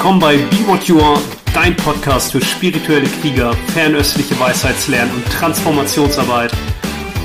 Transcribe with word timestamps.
willkommen 0.00 0.18
bei 0.18 0.38
Be 0.38 0.66
What 0.66 0.84
You 0.84 0.98
Are, 0.98 1.20
dein 1.52 1.76
Podcast 1.76 2.32
für 2.32 2.40
spirituelle 2.40 3.06
Krieger, 3.20 3.52
fernöstliche 3.74 4.40
Weisheitslernen 4.40 5.14
und 5.14 5.26
Transformationsarbeit. 5.26 6.50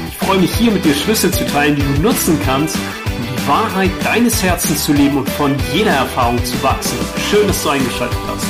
Ich 0.09 0.17
freue 0.17 0.39
mich 0.39 0.53
hier 0.53 0.71
mit 0.71 0.83
dir 0.83 0.93
Schlüssel 0.93 1.31
zu 1.31 1.45
teilen, 1.45 1.77
die 1.77 1.81
du 1.83 2.01
nutzen 2.01 2.37
kannst, 2.43 2.75
um 2.75 3.23
die 3.23 3.47
Wahrheit 3.47 3.91
deines 4.03 4.43
Herzens 4.43 4.83
zu 4.83 4.91
leben 4.91 5.19
und 5.19 5.29
von 5.29 5.55
jeder 5.73 5.91
Erfahrung 5.91 6.43
zu 6.43 6.61
wachsen. 6.61 6.97
Schön, 7.31 7.47
dass 7.47 7.63
du 7.63 7.69
eingeschaltet 7.69 8.17
hast. 8.27 8.45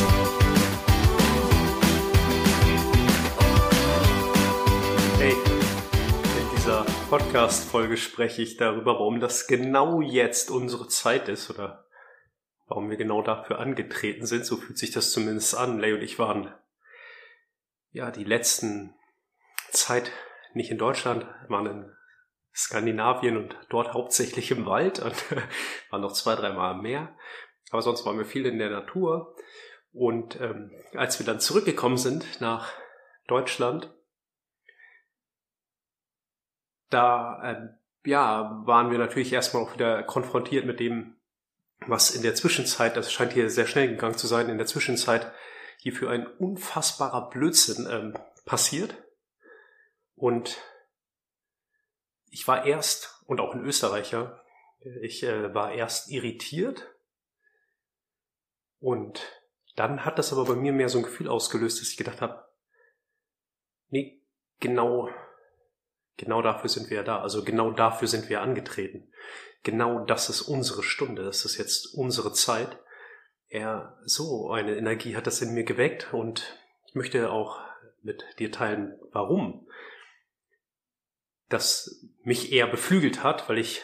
Hey, 5.20 5.34
in 5.34 6.58
dieser 6.58 6.84
Podcast-Folge 7.12 7.96
spreche 7.96 8.42
ich 8.42 8.58
darüber, 8.58 8.94
warum 8.94 9.20
das 9.20 9.46
genau 9.46 10.02
jetzt 10.02 10.50
unsere 10.50 10.88
Zeit 10.88 11.30
ist 11.30 11.52
oder 11.52 11.85
warum 12.68 12.90
wir 12.90 12.98
genau 12.98 13.22
dafür 13.22 13.60
angetreten 13.60 14.26
sind. 14.26 14.46
So 14.46 14.58
fühlt 14.58 14.78
sich 14.78 14.92
das 14.92 15.12
zumindest 15.12 15.56
an. 15.56 15.80
Lay 15.80 15.94
und 15.94 16.02
ich 16.02 16.20
waren 16.20 16.54
ja 17.92 18.12
die 18.12 18.24
letzten 18.24 18.96
Zeit 19.72 20.12
nicht 20.54 20.72
in 20.72 20.78
Deutschland, 20.78 21.26
waren 21.50 21.66
in 21.66 21.96
Skandinavien 22.54 23.38
und 23.38 23.58
dort 23.70 23.94
hauptsächlich 23.94 24.52
im 24.52 24.66
Wald 24.66 25.00
und 25.00 25.32
waren 25.90 26.02
noch 26.02 26.14
zwei, 26.14 26.36
dreimal 26.36 26.72
am 26.72 26.82
Meer. 26.82 27.16
Aber 27.72 27.82
sonst 27.82 28.06
waren 28.06 28.18
wir 28.18 28.26
viel 28.26 28.46
in 28.46 28.60
der 28.60 28.70
Natur. 28.70 29.36
Und 29.92 30.40
ähm, 30.40 30.72
als 30.94 31.20
wir 31.20 31.26
dann 31.26 31.40
zurückgekommen 31.40 31.98
sind 31.98 32.42
nach 32.42 32.72
Deutschland, 33.28 33.94
da 36.90 37.42
äh, 37.44 38.10
ja, 38.10 38.62
waren 38.66 38.92
wir 38.92 38.98
natürlich 38.98 39.34
erstmal 39.34 39.64
auch 39.64 39.74
wieder 39.74 40.04
konfrontiert 40.04 40.66
mit 40.66 40.80
dem, 40.80 41.15
was 41.88 42.12
in 42.12 42.22
der 42.22 42.36
Zwischenzeit, 42.36 42.98
das 42.98 43.12
scheint 43.12 43.34
hier 43.34 43.50
sehr 43.50 43.68
schnell 43.68 43.88
gegangen 43.88 44.18
zu 44.18 44.28
sein, 44.28 44.50
in 44.50 44.58
der 44.58 44.68
Zwischenzeit 44.68 45.32
hier 45.78 45.94
für 45.94 46.10
ein 46.10 46.26
unfassbarer 46.26 47.30
Blödsinn 47.30 47.88
ähm, 47.90 48.18
passiert. 48.46 48.96
Und 50.16 50.58
ich 52.30 52.48
war 52.48 52.66
erst, 52.66 53.22
und 53.26 53.40
auch 53.40 53.54
ein 53.54 53.64
Österreicher, 53.64 54.44
ich 55.02 55.24
äh, 55.24 55.54
war 55.54 55.74
erst 55.74 56.10
irritiert 56.10 56.92
und 58.80 59.22
dann 59.76 60.06
hat 60.06 60.20
das 60.20 60.32
aber 60.32 60.46
bei 60.46 60.56
mir 60.56 60.74
mehr 60.74 60.90
so 60.90 61.00
ein 61.00 61.04
Gefühl 61.04 61.28
ausgelöst, 61.28 61.82
dass 61.82 61.90
ich 61.90 61.98
gedacht 61.98 62.22
habe, 62.22 62.48
nee, 63.90 64.22
genau, 64.60 65.10
genau 66.18 66.42
dafür 66.42 66.70
sind 66.70 66.90
wir 66.90 66.98
ja 66.98 67.04
da. 67.04 67.22
Also 67.22 67.44
genau 67.44 67.72
dafür 67.72 68.08
sind 68.08 68.30
wir 68.30 68.42
angetreten 68.42 69.12
genau 69.66 70.00
das 70.00 70.30
ist 70.30 70.44
unsere 70.44 70.84
Stunde, 70.84 71.26
das 71.26 71.44
ist 71.44 71.58
jetzt 71.58 71.94
unsere 71.94 72.32
Zeit. 72.32 72.80
Er 73.50 74.00
so 74.06 74.52
eine 74.52 74.78
Energie 74.78 75.18
hat 75.18 75.28
das 75.28 75.42
in 75.42 75.54
mir 75.54 75.66
geweckt 75.66 76.14
und 76.14 76.58
ich 76.88 76.96
möchte 76.96 77.32
auch 77.32 77.60
mit 78.02 78.24
dir 78.40 78.52
teilen, 78.52 78.98
warum 79.12 79.68
das 81.50 82.06
mich 82.24 82.54
eher 82.54 82.68
beflügelt 82.68 83.24
hat, 83.24 83.50
weil 83.50 83.58
ich 83.58 83.82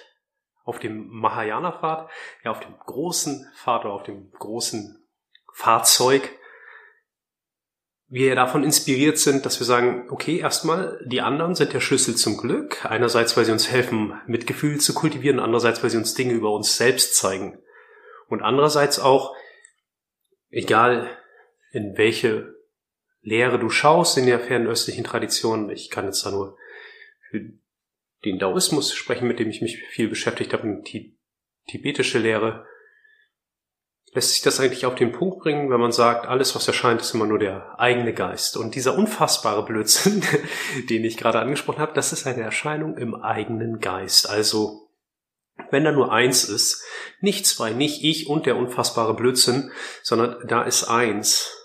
auf 0.63 0.79
dem 0.79 1.07
Mahayana-Pfad, 1.09 2.09
ja 2.43 2.52
auf 2.52 2.59
dem 2.59 2.77
großen 2.77 3.52
Pfad 3.55 3.85
oder 3.85 3.93
auf 3.93 4.03
dem 4.03 4.31
großen 4.31 5.03
Fahrzeug 5.53 6.37
wir 8.12 8.36
davon 8.36 8.66
inspiriert 8.66 9.17
sind, 9.17 9.45
dass 9.45 9.62
wir 9.62 9.66
sagen, 9.66 10.06
okay, 10.09 10.38
erstmal, 10.40 11.00
die 11.06 11.22
anderen 11.22 11.56
sind 11.56 11.72
der 11.72 11.80
Schlüssel 11.80 12.16
zum 12.16 12.36
Glück. 12.36 12.86
Einerseits, 12.86 13.38
weil 13.38 13.45
sie 13.45 13.54
uns 13.54 13.72
helfen, 13.72 14.20
Mitgefühl 14.28 14.81
zu 14.81 14.94
kultivieren, 14.94 15.40
andererseits, 15.40 15.81
weil 15.81 15.90
sie 15.90 15.98
uns 15.98 16.14
Dinge 16.14 16.34
über 16.34 16.52
uns 16.52 16.76
selbst 16.76 17.16
zeigen. 17.16 17.58
Und 18.28 18.42
andererseits 18.42 19.00
auch, 19.00 19.34
egal 20.50 21.09
in 21.71 21.98
welche 21.98 22.54
Lehre 23.21 23.60
du 23.60 23.70
schaust 23.70 24.17
in 24.17 24.26
der 24.26 24.42
fernöstlichen 24.42 25.05
Tradition, 25.05 25.70
ich 25.70 25.89
kann 25.89 26.04
jetzt 26.04 26.26
da 26.26 26.32
nur 26.32 26.58
für 27.30 27.50
den 28.26 28.39
Daoismus 28.39 28.94
sprechen, 28.94 29.30
mit 29.30 29.39
dem 29.39 29.50
ich 29.50 29.61
mich 29.61 29.82
viel 29.89 30.10
beschäftigt 30.10 30.52
habe, 30.52 30.82
die 30.86 31.17
tibetische 31.70 32.20
Lehre, 32.20 32.66
lässt 34.14 34.32
sich 34.32 34.42
das 34.42 34.60
eigentlich 34.60 34.86
auf 34.86 34.95
den 34.95 35.11
Punkt 35.11 35.39
bringen, 35.39 35.70
wenn 35.70 35.80
man 35.80 35.92
sagt, 35.92 36.26
alles, 36.27 36.55
was 36.55 36.67
erscheint, 36.67 37.02
ist 37.02 37.14
immer 37.14 37.26
nur 37.26 37.39
der 37.39 37.80
eigene 37.80 38.14
Geist. 38.14 38.58
Und 38.58 38.76
dieser 38.76 38.98
unfassbare 38.98 39.64
Blödsinn, 39.64 40.23
den 40.89 41.05
ich 41.05 41.17
gerade 41.17 41.39
angesprochen 41.39 41.80
habe, 41.80 41.94
das 41.94 42.11
ist 42.11 42.27
eine 42.27 42.42
Erscheinung 42.42 42.98
im 42.98 43.16
eigenen 43.16 43.80
Geist. 43.80 44.30
Also, 44.30 44.89
wenn 45.70 45.86
da 45.86 45.92
nur 45.92 46.11
eins 46.11 46.44
ist, 46.44 46.83
nicht 47.21 47.45
zwei, 47.45 47.71
nicht 47.71 48.04
ich 48.04 48.27
und 48.27 48.45
der 48.45 48.58
unfassbare 48.58 49.16
Blödsinn, 49.16 49.71
sondern 50.04 50.36
da 50.45 50.64
ist 50.64 50.83
eins, 50.86 51.58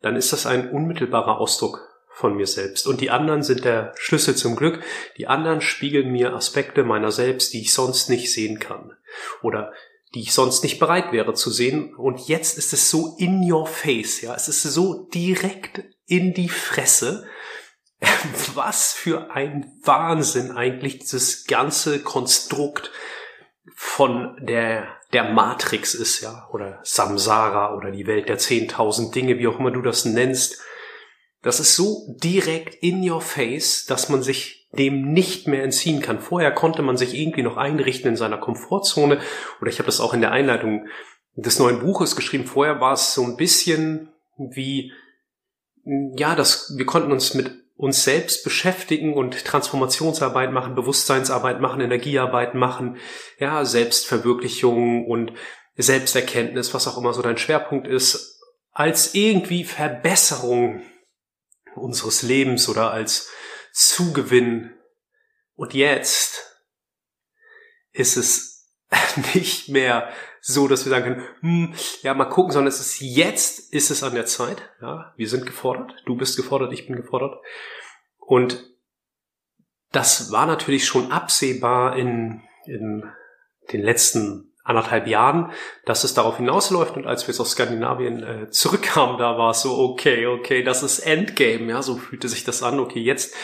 dann 0.00 0.16
ist 0.16 0.32
das 0.32 0.46
ein 0.46 0.70
unmittelbarer 0.70 1.38
Ausdruck 1.38 1.86
von 2.12 2.36
mir 2.36 2.46
selbst. 2.46 2.86
Und 2.86 3.00
die 3.00 3.10
anderen 3.10 3.42
sind 3.42 3.64
der 3.64 3.92
Schlüssel 3.96 4.34
zum 4.34 4.56
Glück. 4.56 4.82
Die 5.16 5.26
anderen 5.26 5.60
spiegeln 5.60 6.10
mir 6.10 6.34
Aspekte 6.34 6.84
meiner 6.84 7.12
selbst, 7.12 7.52
die 7.52 7.60
ich 7.60 7.72
sonst 7.72 8.10
nicht 8.10 8.32
sehen 8.32 8.58
kann. 8.58 8.92
Oder 9.42 9.72
die 10.14 10.22
ich 10.22 10.32
sonst 10.32 10.62
nicht 10.62 10.78
bereit 10.78 11.12
wäre 11.12 11.34
zu 11.34 11.50
sehen. 11.50 11.94
Und 11.94 12.26
jetzt 12.28 12.58
ist 12.58 12.72
es 12.72 12.90
so 12.90 13.16
in 13.18 13.50
your 13.50 13.66
face, 13.66 14.20
ja. 14.20 14.34
Es 14.34 14.48
ist 14.48 14.62
so 14.62 15.08
direkt 15.14 15.82
in 16.06 16.34
die 16.34 16.48
Fresse. 16.48 17.26
Was 18.54 18.92
für 18.92 19.30
ein 19.30 19.78
Wahnsinn 19.82 20.50
eigentlich 20.50 20.98
dieses 20.98 21.44
ganze 21.44 22.02
Konstrukt 22.02 22.90
von 23.76 24.36
der, 24.40 24.88
der 25.12 25.32
Matrix 25.32 25.94
ist, 25.94 26.20
ja. 26.20 26.48
Oder 26.52 26.80
Samsara 26.82 27.74
oder 27.76 27.92
die 27.92 28.06
Welt 28.06 28.28
der 28.28 28.38
10.000 28.38 29.12
Dinge, 29.12 29.38
wie 29.38 29.46
auch 29.46 29.60
immer 29.60 29.70
du 29.70 29.82
das 29.82 30.04
nennst. 30.04 30.60
Das 31.42 31.60
ist 31.60 31.76
so 31.76 32.16
direkt 32.22 32.74
in 32.82 33.08
your 33.08 33.20
face, 33.22 33.86
dass 33.86 34.08
man 34.08 34.22
sich 34.22 34.59
dem 34.72 35.12
nicht 35.12 35.48
mehr 35.48 35.64
entziehen 35.64 36.00
kann. 36.00 36.20
Vorher 36.20 36.52
konnte 36.52 36.82
man 36.82 36.96
sich 36.96 37.14
irgendwie 37.14 37.42
noch 37.42 37.56
einrichten 37.56 38.10
in 38.10 38.16
seiner 38.16 38.38
Komfortzone. 38.38 39.18
Oder 39.60 39.70
ich 39.70 39.78
habe 39.78 39.86
das 39.86 40.00
auch 40.00 40.14
in 40.14 40.20
der 40.20 40.32
Einleitung 40.32 40.86
des 41.34 41.58
neuen 41.58 41.80
Buches 41.80 42.16
geschrieben. 42.16 42.46
Vorher 42.46 42.80
war 42.80 42.92
es 42.92 43.14
so 43.14 43.24
ein 43.24 43.36
bisschen 43.36 44.12
wie, 44.38 44.92
ja, 45.84 46.34
das, 46.34 46.74
wir 46.76 46.86
konnten 46.86 47.12
uns 47.12 47.34
mit 47.34 47.52
uns 47.76 48.04
selbst 48.04 48.44
beschäftigen 48.44 49.14
und 49.14 49.44
Transformationsarbeit 49.44 50.52
machen, 50.52 50.74
Bewusstseinsarbeit 50.74 51.60
machen, 51.60 51.80
Energiearbeit 51.80 52.54
machen, 52.54 52.98
ja, 53.38 53.64
Selbstverwirklichung 53.64 55.06
und 55.06 55.32
Selbsterkenntnis, 55.76 56.74
was 56.74 56.86
auch 56.86 56.98
immer 56.98 57.14
so 57.14 57.22
dein 57.22 57.38
Schwerpunkt 57.38 57.86
ist, 57.86 58.38
als 58.72 59.14
irgendwie 59.14 59.64
Verbesserung 59.64 60.82
unseres 61.74 62.22
Lebens 62.22 62.68
oder 62.68 62.90
als 62.90 63.30
Zugewinn. 63.80 64.74
Und 65.54 65.72
jetzt 65.72 66.64
ist 67.92 68.16
es 68.16 68.68
nicht 69.34 69.68
mehr 69.68 70.12
so, 70.42 70.68
dass 70.68 70.84
wir 70.84 70.90
sagen 70.90 71.04
können, 71.04 71.28
hm, 71.40 71.74
ja, 72.02 72.14
mal 72.14 72.26
gucken, 72.26 72.52
sondern 72.52 72.68
es 72.68 72.80
ist 72.80 73.00
jetzt 73.00 73.72
ist 73.72 73.90
es 73.90 74.02
an 74.02 74.14
der 74.14 74.26
Zeit. 74.26 74.62
Ja, 74.80 75.14
wir 75.16 75.28
sind 75.28 75.46
gefordert. 75.46 75.94
Du 76.04 76.16
bist 76.16 76.36
gefordert, 76.36 76.72
ich 76.72 76.86
bin 76.86 76.96
gefordert. 76.96 77.40
Und 78.18 78.70
das 79.92 80.30
war 80.30 80.46
natürlich 80.46 80.86
schon 80.86 81.10
absehbar 81.10 81.96
in, 81.96 82.42
in 82.66 83.10
den 83.72 83.82
letzten 83.82 84.49
anderthalb 84.62 85.06
Jahren, 85.06 85.52
dass 85.84 86.04
es 86.04 86.14
darauf 86.14 86.36
hinausläuft. 86.36 86.96
Und 86.96 87.06
als 87.06 87.26
wir 87.26 87.32
jetzt 87.32 87.40
aus 87.40 87.52
Skandinavien 87.52 88.22
äh, 88.22 88.50
zurückkamen, 88.50 89.18
da 89.18 89.38
war 89.38 89.50
es 89.50 89.62
so, 89.62 89.78
okay, 89.78 90.26
okay, 90.26 90.62
das 90.62 90.82
ist 90.82 91.00
Endgame. 91.00 91.70
Ja, 91.70 91.82
so 91.82 91.96
fühlte 91.96 92.28
sich 92.28 92.44
das 92.44 92.62
an. 92.62 92.78
Okay, 92.78 93.00
jetzt 93.00 93.34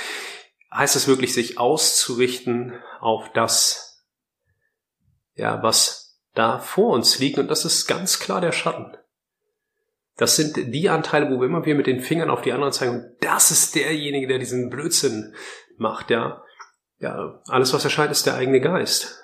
heißt 0.73 0.97
es 0.97 1.09
wirklich, 1.09 1.35
sich 1.35 1.59
auszurichten 1.59 2.75
auf 3.01 3.33
das, 3.33 4.05
ja, 5.35 5.63
was 5.63 6.21
da 6.35 6.59
vor 6.59 6.93
uns 6.93 7.19
liegt. 7.19 7.39
Und 7.39 7.49
das 7.49 7.65
ist 7.65 7.87
ganz 7.87 8.19
klar 8.19 8.41
der 8.41 8.53
Schatten. 8.53 8.97
Das 10.17 10.37
sind 10.37 10.57
die 10.75 10.89
Anteile, 10.89 11.31
wo 11.31 11.41
wir 11.41 11.47
immer 11.47 11.65
wieder 11.65 11.77
mit 11.77 11.87
den 11.87 12.01
Fingern 12.01 12.31
auf 12.31 12.43
die 12.43 12.53
anderen 12.53 12.73
zeigen. 12.73 12.95
Und 12.95 13.17
das 13.21 13.51
ist 13.51 13.75
derjenige, 13.75 14.27
der 14.27 14.39
diesen 14.39 14.71
Blödsinn 14.71 15.35
macht, 15.77 16.11
ja. 16.11 16.43
Ja, 16.99 17.43
alles, 17.49 17.75
was 17.75 17.85
erscheint, 17.85 18.11
ist 18.11 18.25
der 18.25 18.37
eigene 18.37 18.61
Geist. 18.61 19.23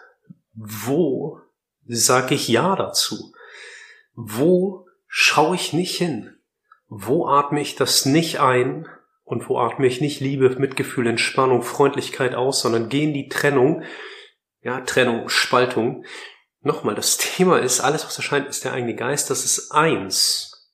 Wo 0.53 1.41
sage 1.87 2.35
ich 2.35 2.49
Ja 2.49 2.77
dazu? 2.77 3.33
Wo 4.15 4.87
schaue 5.07 5.57
ich 5.57 5.73
nicht 5.73 5.97
hin? 5.97 6.37
Wo 6.89 7.27
atme 7.27 7.61
ich 7.61 7.75
das 7.75 8.05
nicht 8.05 8.41
ein 8.41 8.87
und 9.25 9.49
wo 9.49 9.59
atme 9.59 9.87
ich 9.87 10.01
nicht 10.01 10.21
Liebe, 10.21 10.51
Mitgefühl, 10.59 11.07
Entspannung, 11.07 11.63
Freundlichkeit 11.63 12.35
aus, 12.35 12.61
sondern 12.61 12.89
gehe 12.89 13.05
in 13.05 13.15
die 13.15 13.29
Trennung, 13.29 13.83
ja, 14.61 14.81
Trennung, 14.81 15.29
Spaltung. 15.29 16.05
Nochmal, 16.61 16.95
das 16.95 17.17
Thema 17.17 17.59
ist, 17.59 17.81
alles 17.81 18.05
was 18.05 18.17
erscheint, 18.17 18.49
ist 18.49 18.65
der 18.65 18.73
eigene 18.73 18.95
Geist, 18.95 19.31
das 19.31 19.45
ist 19.45 19.73
eins. 19.73 20.71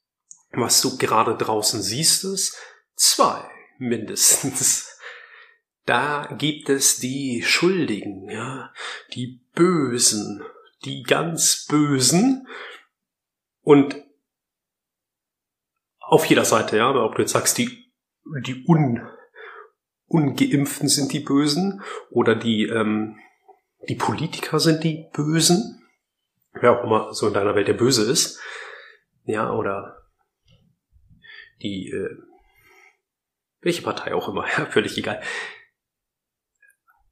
Was 0.53 0.81
du 0.81 0.99
gerade 0.99 1.37
draußen 1.37 1.83
siehst, 1.83 2.25
ist 2.25 2.57
zwei, 2.97 3.43
mindestens. 3.79 4.89
Da 5.87 6.29
gibt 6.37 6.69
es 6.69 6.99
die 6.99 7.43
Schuldigen, 7.43 8.29
ja, 8.29 8.73
die 9.15 9.41
Bösen, 9.55 10.43
die 10.85 11.03
ganz 11.03 11.67
Bösen, 11.67 12.47
Und 13.61 14.03
auf 15.99 16.25
jeder 16.25 16.47
Seite, 16.47 16.79
ja, 16.79 16.91
ob 16.91 17.17
du 17.17 17.21
jetzt 17.21 17.33
sagst, 17.33 17.59
die, 17.59 17.93
die 18.43 18.65
Un, 18.67 19.07
Ungeimpften 20.07 20.89
sind 20.89 21.13
die 21.13 21.21
Bösen 21.21 21.83
oder 22.11 22.35
die, 22.35 22.65
ähm, 22.65 23.19
die 23.87 23.95
Politiker 23.95 24.59
sind 24.59 24.85
die 24.85 25.07
Bösen, 25.13 25.87
wer 26.53 26.73
auch 26.73 26.85
immer 26.85 27.13
so 27.13 27.29
in 27.29 27.35
deiner 27.35 27.55
Welt 27.55 27.69
der 27.69 27.75
Böse 27.75 28.11
ist, 28.11 28.41
ja, 29.25 29.53
oder 29.53 30.09
die, 31.61 31.91
äh, 31.91 32.17
welche 33.61 33.83
Partei 33.83 34.15
auch 34.15 34.29
immer, 34.29 34.47
ja, 34.57 34.65
völlig 34.65 34.97
egal. 34.97 35.21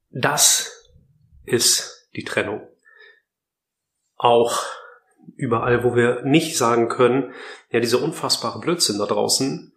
Das 0.09 0.91
ist 1.43 2.09
die 2.15 2.23
Trennung. 2.23 2.67
Auch 4.17 4.63
überall, 5.35 5.83
wo 5.83 5.95
wir 5.95 6.23
nicht 6.23 6.57
sagen 6.57 6.89
können, 6.89 7.33
ja, 7.71 7.79
diese 7.79 7.97
unfassbare 7.97 8.59
Blödsinn 8.59 8.97
da 8.97 9.05
draußen, 9.05 9.73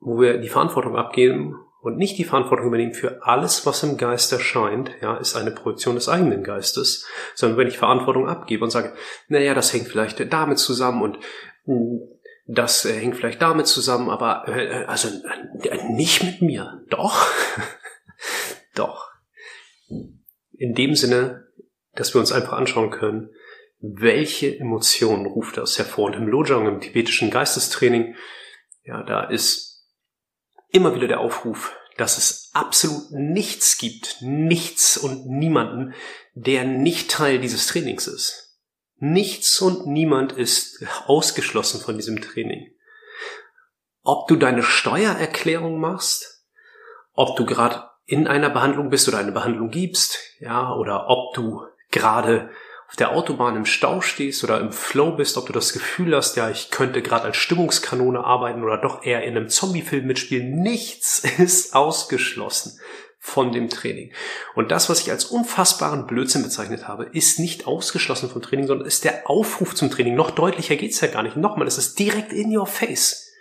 wo 0.00 0.20
wir 0.20 0.38
die 0.38 0.48
Verantwortung 0.48 0.96
abgeben 0.96 1.54
und 1.82 1.96
nicht 1.96 2.18
die 2.18 2.24
Verantwortung 2.24 2.68
übernehmen 2.68 2.94
für 2.94 3.24
alles, 3.24 3.66
was 3.66 3.82
im 3.82 3.96
Geist 3.96 4.32
erscheint, 4.32 4.90
ja, 5.00 5.16
ist 5.16 5.36
eine 5.36 5.50
Projektion 5.50 5.94
des 5.94 6.08
eigenen 6.08 6.42
Geistes, 6.42 7.06
sondern 7.34 7.58
wenn 7.58 7.68
ich 7.68 7.78
Verantwortung 7.78 8.28
abgebe 8.28 8.64
und 8.64 8.70
sage, 8.70 8.94
naja, 9.28 9.54
das 9.54 9.72
hängt 9.72 9.88
vielleicht 9.88 10.32
damit 10.32 10.58
zusammen 10.58 11.02
und 11.02 11.18
hm, 11.64 12.00
das 12.46 12.84
äh, 12.84 12.92
hängt 12.92 13.16
vielleicht 13.16 13.42
damit 13.42 13.66
zusammen, 13.66 14.10
aber 14.10 14.48
äh, 14.48 14.84
also 14.84 15.08
äh, 15.08 15.92
nicht 15.92 16.22
mit 16.22 16.42
mir, 16.42 16.84
doch, 16.88 17.26
doch. 18.74 19.10
In 19.88 20.74
dem 20.74 20.94
Sinne, 20.94 21.48
dass 21.94 22.14
wir 22.14 22.20
uns 22.20 22.32
einfach 22.32 22.52
anschauen 22.54 22.90
können, 22.90 23.30
welche 23.80 24.58
Emotionen 24.58 25.26
ruft 25.26 25.56
das 25.56 25.78
hervor. 25.78 26.06
Und 26.06 26.14
im 26.14 26.28
Lojong, 26.28 26.66
im 26.66 26.80
tibetischen 26.80 27.30
Geistestraining, 27.30 28.14
ja, 28.84 29.02
da 29.02 29.24
ist 29.24 29.86
immer 30.70 30.94
wieder 30.94 31.08
der 31.08 31.20
Aufruf, 31.20 31.74
dass 31.96 32.16
es 32.16 32.50
absolut 32.54 33.10
nichts 33.10 33.76
gibt, 33.78 34.16
nichts 34.20 34.96
und 34.96 35.26
niemanden, 35.26 35.94
der 36.34 36.64
nicht 36.64 37.10
Teil 37.10 37.38
dieses 37.38 37.66
Trainings 37.66 38.06
ist. 38.06 38.58
Nichts 38.96 39.60
und 39.60 39.86
niemand 39.86 40.32
ist 40.32 40.84
ausgeschlossen 41.06 41.80
von 41.80 41.96
diesem 41.96 42.22
Training. 42.22 42.72
Ob 44.02 44.28
du 44.28 44.36
deine 44.36 44.62
Steuererklärung 44.62 45.78
machst, 45.78 46.46
ob 47.12 47.36
du 47.36 47.44
gerade 47.44 47.84
in 48.04 48.26
einer 48.26 48.50
Behandlung 48.50 48.90
bist 48.90 49.08
oder 49.08 49.18
eine 49.18 49.32
Behandlung 49.32 49.70
gibst, 49.70 50.18
ja, 50.38 50.72
oder 50.74 51.08
ob 51.08 51.34
du 51.34 51.62
gerade 51.92 52.50
auf 52.88 52.96
der 52.96 53.12
Autobahn 53.12 53.56
im 53.56 53.64
Stau 53.64 54.02
stehst 54.02 54.44
oder 54.44 54.60
im 54.60 54.70
Flow 54.70 55.12
bist, 55.12 55.38
ob 55.38 55.46
du 55.46 55.52
das 55.54 55.72
Gefühl 55.72 56.14
hast, 56.14 56.36
ja, 56.36 56.50
ich 56.50 56.70
könnte 56.70 57.00
gerade 57.00 57.24
als 57.24 57.38
Stimmungskanone 57.38 58.22
arbeiten 58.22 58.62
oder 58.62 58.76
doch 58.76 59.02
eher 59.02 59.22
in 59.22 59.36
einem 59.36 59.48
Zombiefilm 59.48 60.04
mitspielen. 60.06 60.60
Nichts 60.60 61.20
ist 61.38 61.74
ausgeschlossen 61.74 62.78
von 63.18 63.52
dem 63.52 63.70
Training. 63.70 64.12
Und 64.54 64.72
das, 64.72 64.90
was 64.90 65.00
ich 65.00 65.10
als 65.10 65.24
unfassbaren 65.24 66.06
Blödsinn 66.06 66.42
bezeichnet 66.42 66.88
habe, 66.88 67.04
ist 67.04 67.38
nicht 67.38 67.66
ausgeschlossen 67.66 68.28
vom 68.28 68.42
Training, 68.42 68.66
sondern 68.66 68.86
ist 68.86 69.04
der 69.04 69.30
Aufruf 69.30 69.74
zum 69.74 69.90
Training. 69.90 70.14
Noch 70.14 70.32
deutlicher 70.32 70.76
geht's 70.76 71.00
ja 71.00 71.08
gar 71.08 71.22
nicht. 71.22 71.36
Nochmal, 71.36 71.68
es 71.68 71.78
ist 71.78 71.98
direkt 71.98 72.32
in 72.32 72.54
your 72.54 72.66
face. 72.66 73.31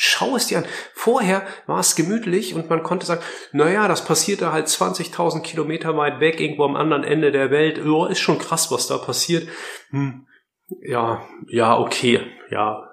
Schau 0.00 0.36
es 0.36 0.46
dir 0.46 0.58
an. 0.58 0.66
Vorher 0.94 1.44
war 1.66 1.80
es 1.80 1.96
gemütlich 1.96 2.54
und 2.54 2.70
man 2.70 2.84
konnte 2.84 3.04
sagen, 3.04 3.20
naja, 3.50 3.88
das 3.88 4.04
passierte 4.04 4.52
halt 4.52 4.68
20.000 4.68 5.42
Kilometer 5.42 5.96
weit 5.96 6.20
weg, 6.20 6.38
irgendwo 6.38 6.62
am 6.62 6.76
anderen 6.76 7.02
Ende 7.02 7.32
der 7.32 7.50
Welt. 7.50 7.84
Oh, 7.84 8.06
ist 8.06 8.20
schon 8.20 8.38
krass, 8.38 8.70
was 8.70 8.86
da 8.86 8.96
passiert. 8.96 9.48
Hm, 9.90 10.28
ja, 10.82 11.26
ja, 11.48 11.76
okay, 11.76 12.24
ja. 12.48 12.88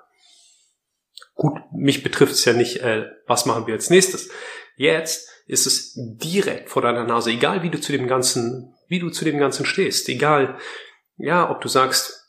Gut, 1.35 1.59
mich 1.71 2.01
betrifft 2.01 2.33
es 2.33 2.43
ja 2.43 2.53
nicht, 2.53 2.77
äh, 2.77 3.05
was 3.27 3.45
machen 3.45 3.67
wir 3.67 3.75
als 3.75 3.91
nächstes. 3.91 4.31
Jetzt 4.75 5.29
ist 5.45 5.67
es 5.67 5.93
direkt 5.95 6.71
vor 6.71 6.81
deiner 6.81 7.03
Nase, 7.03 7.29
egal 7.29 7.61
wie 7.61 7.69
du 7.69 7.79
zu 7.79 7.91
dem 7.91 8.07
Ganzen, 8.07 8.73
wie 8.87 8.97
du 8.97 9.11
zu 9.11 9.25
dem 9.25 9.37
Ganzen 9.37 9.67
stehst, 9.67 10.09
egal, 10.09 10.57
ja, 11.17 11.51
ob 11.51 11.61
du 11.61 11.67
sagst, 11.67 12.24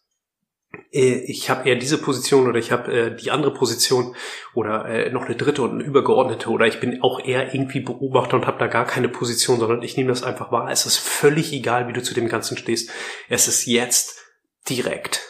ich 0.91 1.51
habe 1.51 1.69
eher 1.69 1.77
diese 1.77 1.99
Position 1.99 2.49
oder 2.49 2.59
ich 2.59 2.73
habe 2.73 2.93
äh, 2.93 3.17
die 3.17 3.31
andere 3.31 3.53
Position 3.53 4.17
oder 4.55 4.85
äh, 4.87 5.11
noch 5.11 5.27
eine 5.27 5.37
dritte 5.37 5.63
und 5.63 5.73
eine 5.73 5.83
übergeordnete 5.83 6.49
oder 6.49 6.67
ich 6.67 6.81
bin 6.81 7.03
auch 7.03 7.21
eher 7.21 7.55
irgendwie 7.55 7.81
Beobachter 7.81 8.37
und 8.37 8.47
habe 8.47 8.59
da 8.59 8.67
gar 8.67 8.87
keine 8.87 9.09
Position, 9.09 9.59
sondern 9.59 9.83
ich 9.83 9.97
nehme 9.97 10.09
das 10.09 10.23
einfach 10.23 10.53
wahr. 10.53 10.71
Es 10.71 10.87
ist 10.87 10.97
völlig 10.97 11.53
egal, 11.53 11.89
wie 11.89 11.93
du 11.93 12.03
zu 12.03 12.15
dem 12.15 12.29
Ganzen 12.29 12.57
stehst. 12.57 12.91
Es 13.29 13.49
ist 13.49 13.67
jetzt 13.67 14.19
direkt 14.69 15.23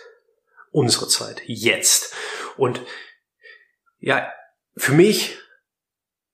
unsere 0.71 1.09
Zeit, 1.09 1.43
jetzt. 1.47 2.15
Und 2.57 2.83
ja, 3.99 4.31
für 4.77 4.93
mich, 4.93 5.39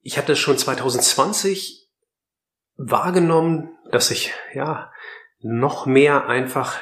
ich 0.01 0.19
hatte 0.19 0.37
schon 0.37 0.59
2020 0.59 1.89
wahrgenommen, 2.77 3.71
dass 3.91 4.11
ich 4.11 4.33
ja 4.53 4.93
noch 5.41 5.87
mehr 5.87 6.27
einfach 6.27 6.79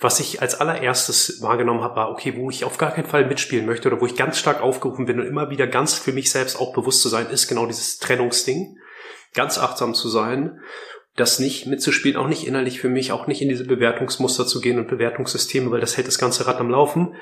was 0.00 0.20
ich 0.20 0.40
als 0.40 0.54
allererstes 0.60 1.42
wahrgenommen 1.42 1.82
habe, 1.82 1.96
war, 1.96 2.10
okay, 2.10 2.34
wo 2.36 2.50
ich 2.50 2.64
auf 2.64 2.78
gar 2.78 2.92
keinen 2.92 3.06
Fall 3.06 3.26
mitspielen 3.26 3.66
möchte 3.66 3.88
oder 3.88 4.00
wo 4.00 4.06
ich 4.06 4.16
ganz 4.16 4.38
stark 4.38 4.62
aufgerufen 4.62 5.06
bin 5.06 5.20
und 5.20 5.26
immer 5.26 5.50
wieder 5.50 5.66
ganz 5.66 5.94
für 5.94 6.12
mich 6.12 6.30
selbst 6.30 6.58
auch 6.58 6.72
bewusst 6.72 7.02
zu 7.02 7.08
sein, 7.08 7.28
ist 7.28 7.48
genau 7.48 7.66
dieses 7.66 7.98
Trennungsding. 7.98 8.78
Ganz 9.34 9.58
achtsam 9.58 9.94
zu 9.94 10.08
sein, 10.08 10.58
das 11.16 11.38
nicht 11.38 11.66
mitzuspielen, 11.66 12.16
auch 12.16 12.28
nicht 12.28 12.46
innerlich 12.46 12.80
für 12.80 12.88
mich, 12.88 13.12
auch 13.12 13.26
nicht 13.26 13.42
in 13.42 13.48
diese 13.48 13.64
Bewertungsmuster 13.64 14.46
zu 14.46 14.60
gehen 14.60 14.78
und 14.78 14.88
Bewertungssysteme, 14.88 15.70
weil 15.70 15.80
das 15.80 15.96
hält 15.96 16.08
das 16.08 16.18
ganze 16.18 16.46
Rad 16.46 16.58
am 16.58 16.70
Laufen. 16.70 17.14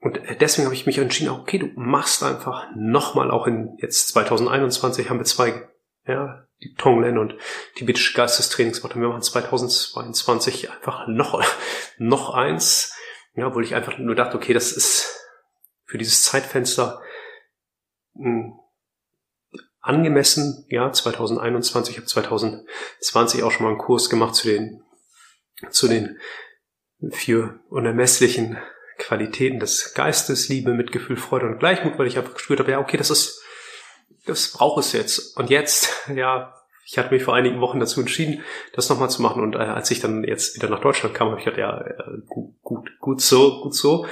Und 0.00 0.20
deswegen 0.40 0.66
habe 0.66 0.74
ich 0.74 0.86
mich 0.86 0.98
entschieden, 0.98 1.30
okay, 1.30 1.58
du 1.58 1.68
machst 1.76 2.22
einfach 2.22 2.66
nochmal, 2.76 3.30
auch 3.30 3.46
in 3.46 3.76
jetzt 3.78 4.08
2021 4.08 5.08
haben 5.08 5.18
wir 5.18 5.24
zwei 5.24 5.68
ja, 6.06 6.47
die 6.60 6.74
Tonglen 6.74 7.18
und 7.18 7.34
tibetische 7.76 8.14
Geistestrainingsworte. 8.14 9.00
Wir 9.00 9.08
machen 9.08 9.22
2022 9.22 10.70
einfach 10.70 11.06
noch, 11.06 11.42
noch 11.98 12.34
eins. 12.34 12.94
Ja, 13.34 13.46
obwohl 13.46 13.64
ich 13.64 13.74
einfach 13.74 13.98
nur 13.98 14.14
dachte, 14.14 14.36
okay, 14.36 14.52
das 14.52 14.72
ist 14.72 15.14
für 15.84 15.98
dieses 15.98 16.22
Zeitfenster 16.24 17.00
hm, 18.14 18.58
angemessen. 19.80 20.66
Ja, 20.68 20.92
2021, 20.92 21.94
ich 21.94 21.98
habe 21.98 22.08
2020 22.08 23.42
auch 23.42 23.52
schon 23.52 23.64
mal 23.64 23.70
einen 23.70 23.78
Kurs 23.78 24.10
gemacht 24.10 24.34
zu 24.34 24.48
den, 24.48 24.82
zu 25.70 25.86
den 25.86 26.18
vier 27.10 27.60
unermesslichen 27.68 28.58
Qualitäten 28.98 29.60
des 29.60 29.94
Geistes, 29.94 30.48
Liebe, 30.48 30.74
Mitgefühl, 30.74 31.16
Freude 31.16 31.46
und 31.46 31.60
Gleichmut, 31.60 31.98
weil 31.98 32.08
ich 32.08 32.18
einfach 32.18 32.34
gespürt 32.34 32.58
habe, 32.58 32.72
ja, 32.72 32.80
okay, 32.80 32.96
das 32.96 33.10
ist 33.10 33.44
das 34.28 34.52
braucht 34.52 34.80
es 34.80 34.92
jetzt. 34.92 35.36
Und 35.36 35.50
jetzt, 35.50 36.08
ja, 36.14 36.54
ich 36.84 36.96
hatte 36.96 37.12
mich 37.12 37.22
vor 37.22 37.34
einigen 37.34 37.60
Wochen 37.60 37.80
dazu 37.80 38.00
entschieden, 38.00 38.42
das 38.72 38.88
nochmal 38.88 39.10
zu 39.10 39.20
machen. 39.20 39.42
Und 39.42 39.54
äh, 39.54 39.58
als 39.58 39.90
ich 39.90 40.00
dann 40.00 40.24
jetzt 40.24 40.56
wieder 40.56 40.70
nach 40.70 40.80
Deutschland 40.80 41.14
kam, 41.14 41.28
habe 41.28 41.38
ich 41.38 41.44
gedacht, 41.44 41.60
ja, 41.60 41.80
äh, 41.80 42.20
gut, 42.26 42.54
gut, 42.62 42.98
gut 42.98 43.20
so, 43.20 43.60
gut 43.62 43.74
so. 43.74 44.06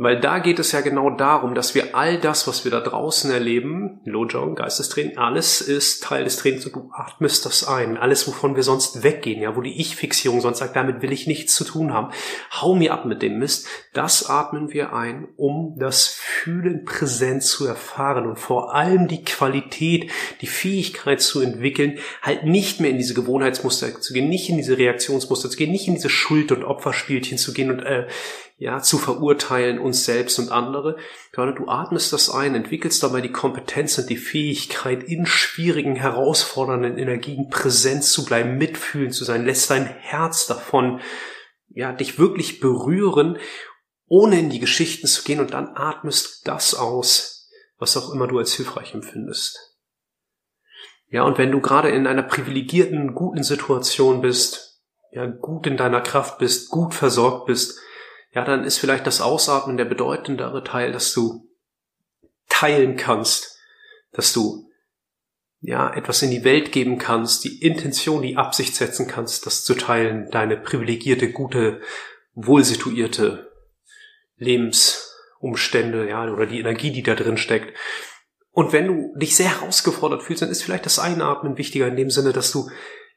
Weil 0.00 0.20
da 0.20 0.38
geht 0.38 0.60
es 0.60 0.70
ja 0.70 0.80
genau 0.80 1.10
darum, 1.10 1.56
dass 1.56 1.74
wir 1.74 1.96
all 1.96 2.18
das, 2.18 2.46
was 2.46 2.64
wir 2.64 2.70
da 2.70 2.78
draußen 2.78 3.32
erleben, 3.32 4.00
Lojong, 4.04 4.54
Geistestraining, 4.54 5.18
alles 5.18 5.60
ist 5.60 6.04
Teil 6.04 6.22
des 6.22 6.36
Trainings 6.36 6.66
und 6.66 6.76
du 6.76 6.90
atmest 6.92 7.44
das 7.44 7.66
ein. 7.66 7.96
Alles, 7.96 8.28
wovon 8.28 8.54
wir 8.54 8.62
sonst 8.62 9.02
weggehen, 9.02 9.42
ja, 9.42 9.56
wo 9.56 9.60
die 9.60 9.80
Ich-Fixierung 9.80 10.40
sonst 10.40 10.58
sagt, 10.58 10.76
damit 10.76 11.02
will 11.02 11.10
ich 11.10 11.26
nichts 11.26 11.56
zu 11.56 11.64
tun 11.64 11.92
haben. 11.92 12.12
Hau 12.52 12.76
mir 12.76 12.92
ab 12.92 13.06
mit 13.06 13.22
dem 13.22 13.40
Mist. 13.40 13.66
Das 13.92 14.30
atmen 14.30 14.72
wir 14.72 14.92
ein, 14.92 15.26
um 15.36 15.74
das 15.80 16.06
Fühlen 16.06 16.84
präsent 16.84 17.42
zu 17.42 17.66
erfahren 17.66 18.26
und 18.26 18.38
vor 18.38 18.76
allem 18.76 19.08
die 19.08 19.24
Qualität, 19.24 20.12
die 20.42 20.46
Fähigkeit 20.46 21.20
zu 21.20 21.40
entwickeln, 21.40 21.98
halt 22.22 22.44
nicht 22.44 22.78
mehr 22.78 22.90
in 22.90 22.98
diese 22.98 23.14
Gewohnheitsmuster 23.14 24.00
zu 24.00 24.12
gehen, 24.12 24.28
nicht 24.28 24.48
in 24.48 24.58
diese 24.58 24.78
Reaktionsmuster 24.78 25.50
zu 25.50 25.56
gehen, 25.56 25.72
nicht 25.72 25.88
in 25.88 25.94
diese 25.94 26.08
Schuld- 26.08 26.52
und 26.52 26.62
Opferspielchen 26.62 27.36
zu 27.36 27.52
gehen 27.52 27.72
und 27.72 27.80
äh, 27.80 28.06
ja, 28.58 28.80
zu 28.80 28.98
verurteilen, 28.98 29.78
uns 29.78 30.04
selbst 30.04 30.40
und 30.40 30.50
andere, 30.50 30.96
sondern 31.32 31.54
du 31.54 31.68
atmest 31.68 32.12
das 32.12 32.28
ein, 32.28 32.56
entwickelst 32.56 33.00
dabei 33.04 33.20
die 33.20 33.30
Kompetenz 33.30 33.96
und 33.98 34.10
die 34.10 34.16
Fähigkeit, 34.16 35.04
in 35.04 35.26
schwierigen, 35.26 35.94
herausfordernden 35.94 36.98
Energien 36.98 37.48
präsent 37.50 38.02
zu 38.02 38.24
bleiben, 38.24 38.58
mitfühlen 38.58 39.12
zu 39.12 39.24
sein, 39.24 39.46
lässt 39.46 39.70
dein 39.70 39.86
Herz 39.86 40.48
davon, 40.48 41.00
ja, 41.68 41.92
dich 41.92 42.18
wirklich 42.18 42.58
berühren, 42.58 43.38
ohne 44.08 44.40
in 44.40 44.50
die 44.50 44.58
Geschichten 44.58 45.06
zu 45.06 45.22
gehen 45.22 45.38
und 45.38 45.54
dann 45.54 45.76
atmest 45.76 46.48
das 46.48 46.74
aus, 46.74 47.48
was 47.78 47.96
auch 47.96 48.12
immer 48.12 48.26
du 48.26 48.38
als 48.38 48.54
hilfreich 48.54 48.92
empfindest. 48.92 49.76
Ja, 51.10 51.22
und 51.22 51.38
wenn 51.38 51.52
du 51.52 51.60
gerade 51.60 51.90
in 51.90 52.08
einer 52.08 52.24
privilegierten, 52.24 53.14
guten 53.14 53.44
Situation 53.44 54.20
bist, 54.20 54.82
ja, 55.12 55.26
gut 55.26 55.68
in 55.68 55.76
deiner 55.76 56.00
Kraft 56.00 56.38
bist, 56.38 56.70
gut 56.70 56.92
versorgt 56.92 57.46
bist, 57.46 57.78
ja, 58.32 58.44
dann 58.44 58.64
ist 58.64 58.78
vielleicht 58.78 59.06
das 59.06 59.20
Ausatmen 59.20 59.76
der 59.76 59.84
bedeutendere 59.84 60.62
Teil, 60.62 60.92
dass 60.92 61.12
du 61.12 61.48
teilen 62.48 62.96
kannst, 62.96 63.58
dass 64.12 64.32
du 64.32 64.70
ja 65.60 65.92
etwas 65.94 66.22
in 66.22 66.30
die 66.30 66.44
Welt 66.44 66.72
geben 66.72 66.98
kannst, 66.98 67.44
die 67.44 67.60
Intention, 67.62 68.22
die 68.22 68.36
Absicht 68.36 68.74
setzen 68.76 69.06
kannst, 69.06 69.46
das 69.46 69.64
zu 69.64 69.74
teilen, 69.74 70.30
deine 70.30 70.56
privilegierte, 70.56 71.32
gute, 71.32 71.80
wohl 72.34 72.64
situierte 72.64 73.50
Lebensumstände, 74.36 76.08
ja, 76.08 76.30
oder 76.30 76.46
die 76.46 76.60
Energie, 76.60 76.92
die 76.92 77.02
da 77.02 77.14
drin 77.14 77.38
steckt. 77.38 77.76
Und 78.50 78.72
wenn 78.72 78.86
du 78.86 79.14
dich 79.16 79.36
sehr 79.36 79.60
herausgefordert 79.60 80.22
fühlst, 80.22 80.42
dann 80.42 80.50
ist 80.50 80.62
vielleicht 80.62 80.86
das 80.86 80.98
Einatmen 80.98 81.58
wichtiger 81.58 81.88
in 81.88 81.96
dem 81.96 82.10
Sinne, 82.10 82.32
dass 82.32 82.52
du 82.52 82.68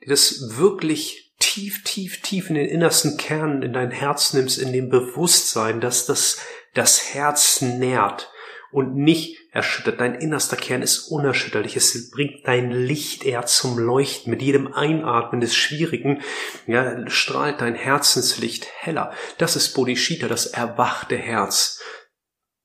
dir 0.01 0.09
das 0.09 0.57
wirklich 0.57 1.30
tief, 1.51 1.83
tief, 1.83 2.21
tief 2.21 2.49
in 2.49 2.55
den 2.55 2.69
innersten 2.69 3.17
Kern, 3.17 3.61
in 3.61 3.73
dein 3.73 3.91
Herz 3.91 4.33
nimmst, 4.33 4.57
in 4.57 4.71
dem 4.71 4.89
Bewusstsein, 4.89 5.81
dass 5.81 6.05
das 6.05 6.39
das 6.73 7.13
Herz 7.13 7.59
nährt 7.61 8.31
und 8.71 8.95
nicht 8.95 9.37
erschüttert. 9.51 9.99
Dein 9.99 10.15
innerster 10.15 10.55
Kern 10.55 10.81
ist 10.81 11.09
unerschütterlich. 11.09 11.75
Es 11.75 12.09
bringt 12.09 12.47
dein 12.47 12.71
Licht 12.71 13.25
eher 13.25 13.45
zum 13.45 13.77
Leuchten. 13.77 14.31
Mit 14.31 14.41
jedem 14.41 14.73
Einatmen 14.73 15.41
des 15.41 15.53
Schwierigen 15.53 16.21
ja, 16.67 17.09
strahlt 17.09 17.59
dein 17.59 17.75
Herzenslicht 17.75 18.67
heller. 18.77 19.11
Das 19.37 19.57
ist 19.57 19.73
Bodhicitta, 19.73 20.29
das 20.29 20.45
erwachte 20.45 21.17
Herz. 21.17 21.80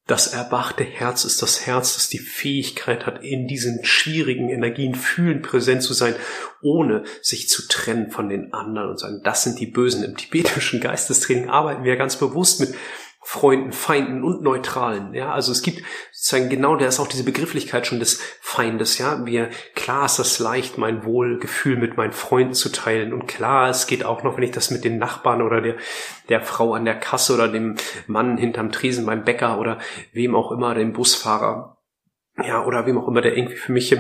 Das 0.07 0.29
erwachte 0.29 0.85
Herz 0.85 1.25
ist 1.25 1.43
das 1.43 1.67
Herz, 1.67 1.95
das 1.95 2.09
die 2.09 2.21
Fähigkeit 2.21 3.07
hat, 3.07 3.25
in 3.25 3.49
diesen 3.49 3.85
schwierigen 3.85 4.51
Energien 4.51 4.95
fühlen, 4.95 5.43
präsent 5.43 5.83
zu 5.83 5.95
sein, 5.95 6.15
ohne 6.63 7.03
sich 7.23 7.49
zu 7.49 7.67
trennen 7.67 8.13
von 8.13 8.29
den 8.29 8.53
anderen 8.53 8.91
und 8.91 9.01
sagen, 9.01 9.21
das 9.25 9.43
sind 9.43 9.59
die 9.59 9.67
Bösen. 9.67 10.05
Im 10.05 10.17
tibetischen 10.17 10.81
Geistestraining 10.81 11.51
arbeiten 11.51 11.83
wir 11.83 11.97
ganz 11.97 12.17
bewusst 12.17 12.61
mit 12.61 12.73
Freunden, 13.29 13.73
Feinden 13.73 14.23
und 14.23 14.41
Neutralen. 14.43 15.13
Ja, 15.13 15.33
also 15.33 15.51
es 15.51 15.63
gibt 15.63 15.83
sozusagen 16.13 16.49
genau, 16.49 16.77
da 16.77 16.87
ist 16.87 17.01
auch 17.01 17.09
diese 17.09 17.25
Begrifflichkeit 17.25 17.85
schon 17.85 17.99
des 17.99 18.21
Feindes. 18.41 18.99
Ja, 18.99 19.27
wir 19.27 19.51
klar 19.75 20.07
ist 20.07 20.21
das 20.21 20.39
leicht, 20.39 20.79
mein 20.79 21.05
Wohlgefühl 21.05 21.77
mit 21.77 21.97
meinen 21.97 22.13
Freunden 22.13 22.55
zu 22.55 22.71
teilen 22.71 23.13
und 23.13 23.27
klar, 23.27 23.69
es 23.69 23.89
geht 23.89 24.05
auch 24.05 24.23
noch, 24.23 24.37
wenn 24.37 24.45
ich 24.45 24.53
das 24.53 24.71
mit 24.71 24.85
den 24.85 24.99
Nachbarn 24.99 25.43
oder 25.43 25.61
der 25.61 25.75
der 26.29 26.41
Frau 26.41 26.75
an 26.75 26.85
der 26.85 26.95
Kasse 26.95 27.35
oder 27.35 27.49
dem 27.49 27.75
Mann 28.07 28.39
hinterm 28.39 28.71
Tresen 28.71 29.07
beim 29.07 29.25
Bäcker 29.25 29.59
oder 29.59 29.79
wem 30.13 30.37
auch 30.37 30.53
immer, 30.53 30.77
dem 30.77 30.93
Busfahrer, 30.93 31.79
ja 32.41 32.65
oder 32.65 32.87
wem 32.87 32.97
auch 32.97 33.09
immer, 33.09 33.23
der 33.23 33.37
irgendwie 33.37 33.57
für 33.57 33.73
mich 33.73 33.93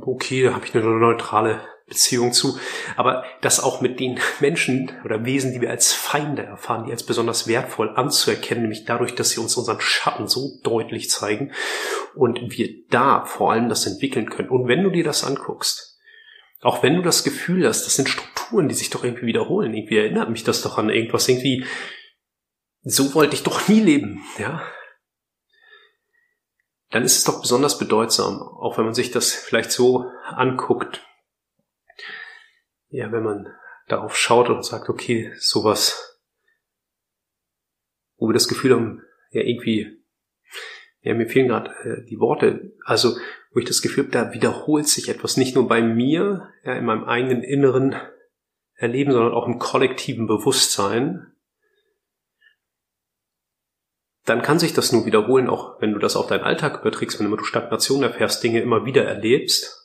okay, 0.00 0.44
da 0.44 0.54
habe 0.54 0.64
ich 0.64 0.74
eine 0.74 0.82
neutrale 0.86 1.60
Beziehung 1.90 2.32
zu, 2.32 2.58
aber 2.96 3.24
das 3.42 3.60
auch 3.60 3.82
mit 3.82 4.00
den 4.00 4.18
Menschen 4.38 4.92
oder 5.04 5.26
Wesen, 5.26 5.52
die 5.52 5.60
wir 5.60 5.70
als 5.70 5.92
Feinde 5.92 6.44
erfahren, 6.44 6.84
die 6.86 6.92
als 6.92 7.02
besonders 7.02 7.46
wertvoll 7.46 7.90
anzuerkennen, 7.96 8.62
nämlich 8.62 8.86
dadurch, 8.86 9.14
dass 9.14 9.30
sie 9.30 9.40
uns 9.40 9.56
unseren 9.56 9.80
Schatten 9.80 10.28
so 10.28 10.52
deutlich 10.62 11.10
zeigen 11.10 11.52
und 12.14 12.40
wir 12.56 12.68
da 12.88 13.26
vor 13.26 13.52
allem 13.52 13.68
das 13.68 13.86
entwickeln 13.86 14.30
können. 14.30 14.48
Und 14.48 14.68
wenn 14.68 14.84
du 14.84 14.90
dir 14.90 15.04
das 15.04 15.24
anguckst, 15.24 15.98
auch 16.62 16.82
wenn 16.82 16.94
du 16.94 17.02
das 17.02 17.24
Gefühl 17.24 17.66
hast, 17.66 17.84
das 17.84 17.96
sind 17.96 18.08
Strukturen, 18.08 18.68
die 18.68 18.74
sich 18.74 18.90
doch 18.90 19.02
irgendwie 19.02 19.26
wiederholen, 19.26 19.74
irgendwie 19.74 19.98
erinnert 19.98 20.30
mich 20.30 20.44
das 20.44 20.62
doch 20.62 20.78
an 20.78 20.90
irgendwas, 20.90 21.28
irgendwie, 21.28 21.64
so 22.82 23.14
wollte 23.14 23.34
ich 23.34 23.42
doch 23.42 23.66
nie 23.68 23.80
leben, 23.80 24.22
ja, 24.38 24.62
dann 26.90 27.02
ist 27.02 27.16
es 27.16 27.24
doch 27.24 27.40
besonders 27.40 27.78
bedeutsam, 27.78 28.42
auch 28.42 28.78
wenn 28.78 28.84
man 28.84 28.94
sich 28.94 29.10
das 29.10 29.32
vielleicht 29.32 29.72
so 29.72 30.06
anguckt, 30.24 31.02
ja, 32.90 33.10
wenn 33.12 33.22
man 33.22 33.46
darauf 33.86 34.16
schaut 34.16 34.50
und 34.50 34.64
sagt, 34.64 34.88
okay, 34.88 35.32
sowas, 35.38 36.20
wo 38.16 38.28
wir 38.28 38.34
das 38.34 38.48
Gefühl 38.48 38.74
haben, 38.74 39.02
ja, 39.30 39.42
irgendwie, 39.42 40.04
ja, 41.00 41.14
mir 41.14 41.26
fehlen 41.26 41.48
gerade 41.48 41.70
äh, 41.84 42.04
die 42.04 42.18
Worte, 42.18 42.72
also 42.84 43.16
wo 43.52 43.58
ich 43.58 43.66
das 43.66 43.82
Gefühl 43.82 44.04
habe, 44.04 44.12
da 44.12 44.32
wiederholt 44.32 44.86
sich 44.86 45.08
etwas, 45.08 45.36
nicht 45.36 45.54
nur 45.54 45.66
bei 45.66 45.82
mir, 45.82 46.52
ja, 46.64 46.74
in 46.74 46.84
meinem 46.84 47.04
eigenen 47.04 47.42
inneren 47.42 47.96
Erleben, 48.74 49.12
sondern 49.12 49.32
auch 49.32 49.46
im 49.46 49.58
kollektiven 49.58 50.26
Bewusstsein, 50.26 51.26
dann 54.24 54.42
kann 54.42 54.58
sich 54.58 54.72
das 54.74 54.92
nur 54.92 55.06
wiederholen, 55.06 55.48
auch 55.48 55.80
wenn 55.80 55.92
du 55.92 55.98
das 55.98 56.16
auf 56.16 56.26
deinen 56.26 56.44
Alltag 56.44 56.80
überträgst, 56.80 57.18
wenn 57.18 57.30
du 57.30 57.44
Stagnation 57.44 58.02
erfährst, 58.02 58.42
Dinge 58.44 58.60
immer 58.60 58.84
wieder 58.84 59.04
erlebst, 59.04 59.79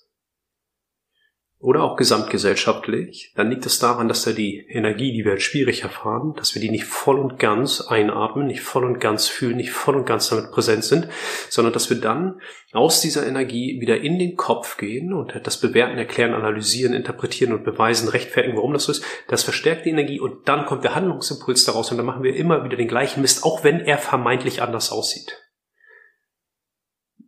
oder 1.65 1.83
auch 1.83 1.95
gesamtgesellschaftlich, 1.95 3.31
dann 3.35 3.49
liegt 3.49 3.65
es 3.65 3.79
daran, 3.79 4.07
dass 4.07 4.23
da 4.23 4.31
die 4.31 4.67
Energie, 4.69 5.11
die 5.13 5.25
wir 5.25 5.31
als 5.31 5.41
schwierig 5.41 5.81
erfahren, 5.81 6.35
dass 6.37 6.53
wir 6.53 6.61
die 6.61 6.69
nicht 6.69 6.85
voll 6.85 7.17
und 7.17 7.39
ganz 7.39 7.81
einatmen, 7.81 8.45
nicht 8.45 8.61
voll 8.61 8.85
und 8.85 8.99
ganz 8.99 9.27
fühlen, 9.27 9.57
nicht 9.57 9.71
voll 9.71 9.95
und 9.95 10.05
ganz 10.05 10.29
damit 10.29 10.51
präsent 10.51 10.83
sind, 10.83 11.07
sondern 11.49 11.73
dass 11.73 11.89
wir 11.89 11.99
dann 11.99 12.39
aus 12.71 13.01
dieser 13.01 13.25
Energie 13.25 13.81
wieder 13.81 13.99
in 13.99 14.19
den 14.19 14.35
Kopf 14.35 14.77
gehen 14.77 15.11
und 15.11 15.33
das 15.43 15.59
bewerten, 15.59 15.97
erklären, 15.97 16.35
analysieren, 16.35 16.93
interpretieren 16.93 17.53
und 17.53 17.63
beweisen, 17.63 18.09
rechtfertigen, 18.09 18.57
warum 18.57 18.73
das 18.73 18.83
so 18.83 18.91
ist. 18.91 19.03
Das 19.27 19.43
verstärkt 19.43 19.87
die 19.87 19.89
Energie 19.89 20.19
und 20.19 20.47
dann 20.47 20.67
kommt 20.67 20.83
der 20.83 20.93
Handlungsimpuls 20.93 21.65
daraus 21.65 21.89
und 21.89 21.97
dann 21.97 22.05
machen 22.05 22.21
wir 22.21 22.35
immer 22.35 22.63
wieder 22.63 22.77
den 22.77 22.87
gleichen 22.87 23.21
Mist, 23.21 23.43
auch 23.43 23.63
wenn 23.63 23.79
er 23.79 23.97
vermeintlich 23.97 24.61
anders 24.61 24.91
aussieht 24.91 25.44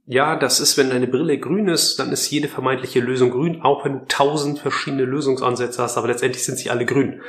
ja, 0.09 0.37
das 0.37 0.61
ist, 0.61 0.77
wenn 0.77 0.89
deine 0.89 1.07
Brille 1.07 1.37
grün 1.37 1.67
ist, 1.67 1.99
dann 1.99 2.13
ist 2.13 2.31
jede 2.31 2.47
vermeintliche 2.47 3.01
Lösung 3.01 3.29
grün, 3.29 3.61
auch 3.61 3.83
wenn 3.83 3.99
du 3.99 4.05
tausend 4.07 4.57
verschiedene 4.57 5.03
Lösungsansätze 5.03 5.83
hast, 5.83 5.97
aber 5.97 6.07
letztendlich 6.07 6.45
sind 6.45 6.57
sie 6.57 6.69
alle 6.69 6.85
grün. 6.85 7.21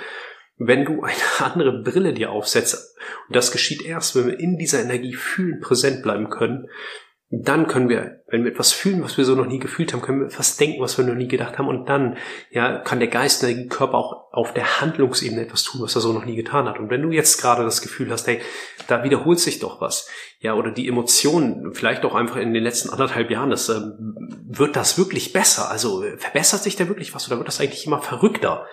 Wenn 0.58 0.84
du 0.84 1.02
eine 1.02 1.16
andere 1.40 1.82
Brille 1.82 2.14
dir 2.14 2.30
aufsetzt, 2.30 2.96
und 3.26 3.34
das 3.34 3.50
geschieht 3.50 3.82
erst, 3.82 4.14
wenn 4.14 4.28
wir 4.28 4.38
in 4.38 4.58
dieser 4.58 4.80
Energie 4.80 5.14
fühlen, 5.14 5.60
präsent 5.60 6.04
bleiben 6.04 6.30
können, 6.30 6.68
dann 7.30 7.66
können 7.66 7.90
wir, 7.90 8.22
wenn 8.28 8.44
wir 8.44 8.52
etwas 8.52 8.72
fühlen, 8.72 9.02
was 9.02 9.18
wir 9.18 9.24
so 9.26 9.34
noch 9.34 9.44
nie 9.44 9.58
gefühlt 9.58 9.92
haben, 9.92 10.00
können 10.00 10.20
wir 10.20 10.28
etwas 10.28 10.56
denken, 10.56 10.80
was 10.80 10.96
wir 10.96 11.04
noch 11.04 11.14
nie 11.14 11.28
gedacht 11.28 11.58
haben. 11.58 11.68
Und 11.68 11.86
dann, 11.86 12.16
ja, 12.50 12.78
kann 12.78 13.00
der 13.00 13.08
Geist, 13.08 13.42
der 13.42 13.66
Körper 13.66 13.98
auch 13.98 14.32
auf 14.32 14.54
der 14.54 14.80
Handlungsebene 14.80 15.42
etwas 15.42 15.62
tun, 15.62 15.82
was 15.82 15.94
er 15.94 16.00
so 16.00 16.14
noch 16.14 16.24
nie 16.24 16.36
getan 16.36 16.66
hat. 16.66 16.78
Und 16.78 16.88
wenn 16.88 17.02
du 17.02 17.10
jetzt 17.10 17.38
gerade 17.38 17.64
das 17.64 17.82
Gefühl 17.82 18.10
hast, 18.10 18.26
hey, 18.26 18.40
da 18.86 19.04
wiederholt 19.04 19.40
sich 19.40 19.58
doch 19.58 19.82
was, 19.82 20.08
ja, 20.40 20.54
oder 20.54 20.70
die 20.70 20.88
Emotionen, 20.88 21.74
vielleicht 21.74 22.06
auch 22.06 22.14
einfach 22.14 22.36
in 22.36 22.54
den 22.54 22.62
letzten 22.62 22.88
anderthalb 22.88 23.30
Jahren, 23.30 23.50
das, 23.50 23.68
äh, 23.68 23.78
wird 24.46 24.74
das 24.74 24.96
wirklich 24.96 25.34
besser? 25.34 25.70
Also, 25.70 26.02
verbessert 26.16 26.62
sich 26.62 26.76
da 26.76 26.88
wirklich 26.88 27.14
was 27.14 27.26
oder 27.28 27.36
wird 27.36 27.48
das 27.48 27.60
eigentlich 27.60 27.86
immer 27.86 28.00
verrückter? 28.00 28.66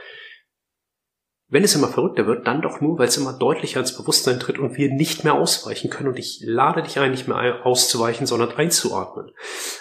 Wenn 1.56 1.64
es 1.64 1.74
immer 1.74 1.88
verrückter 1.88 2.28
wird, 2.28 2.48
dann 2.48 2.62
doch 2.62 2.82
nur, 2.82 3.00
weil 3.00 3.08
es 3.08 3.16
immer 3.16 3.32
deutlicher 3.32 3.80
ins 3.80 3.96
Bewusstsein 3.96 4.42
tritt 4.42 4.60
und 4.60 4.76
wir 4.76 4.92
nicht 4.92 5.24
mehr 5.24 5.36
ausweichen 5.36 5.90
können. 5.90 6.10
Und 6.10 6.20
ich 6.20 6.42
lade 6.44 6.84
dich 6.84 7.00
ein, 7.00 7.12
nicht 7.12 7.30
mehr 7.30 7.66
auszuweichen, 7.66 8.28
sondern 8.28 8.52
einzuatmen. 8.52 9.32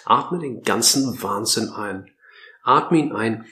Atme 0.05 0.39
den 0.39 0.63
ganzen 0.63 1.21
Wahnsinn 1.21 1.71
ein. 1.71 2.13
Atme 2.63 2.99
ihn 2.99 3.11
ein. 3.11 3.47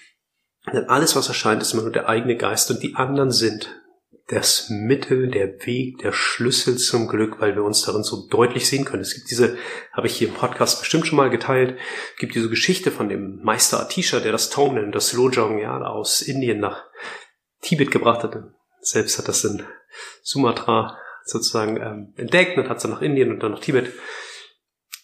Denn 0.73 0.89
alles, 0.89 1.17
was 1.17 1.27
erscheint, 1.27 1.63
ist 1.63 1.73
immer 1.73 1.83
nur 1.83 1.91
der 1.91 2.09
eigene 2.09 2.37
Geist 2.37 2.71
und 2.71 2.81
die 2.85 2.95
anderen 2.95 3.33
sind 3.33 3.83
das 4.29 4.71
Mittel, 4.71 5.29
der 5.29 5.67
Weg, 5.67 5.99
der 5.99 6.13
Schlüssel 6.13 6.77
zum 6.77 7.09
Glück, 7.09 7.41
weil 7.41 7.57
wir 7.57 7.65
uns 7.65 7.83
darin 7.83 8.05
so 8.05 8.29
deutlich 8.29 8.69
sehen 8.69 8.85
können. 8.85 9.03
Es 9.03 9.15
gibt 9.15 9.33
diese, 9.33 9.57
habe 9.93 10.07
ich 10.07 10.15
hier 10.15 10.29
im 10.29 10.35
Podcast 10.35 10.79
bestimmt 10.79 11.09
schon 11.09 11.17
mal 11.17 11.29
geteilt, 11.29 11.77
gibt 12.19 12.37
diese 12.37 12.49
Geschichte 12.49 12.93
von 12.93 13.09
dem 13.09 13.43
Meister 13.43 13.81
Atisha, 13.81 14.21
der 14.21 14.31
das 14.31 14.49
Tonen, 14.49 14.93
das 14.93 15.13
Lojong, 15.13 15.59
ja, 15.59 15.77
aus 15.83 16.23
Indien 16.23 16.61
nach 16.61 16.85
Tibet 17.63 17.91
gebracht 17.91 18.23
hat. 18.23 18.37
Selbst 18.81 19.19
hat 19.19 19.29
das 19.29 19.45
in 19.45 19.63
Sumatra 20.23 20.99
sozusagen 21.25 21.77
ähm, 21.77 22.13
entdeckt 22.17 22.59
und 22.59 22.69
hat 22.69 22.79
es 22.79 22.83
dann 22.83 22.93
nach 22.93 23.03
Indien 23.03 23.31
und 23.31 23.43
dann 23.43 23.53
nach 23.53 23.61
Tibet 23.61 23.93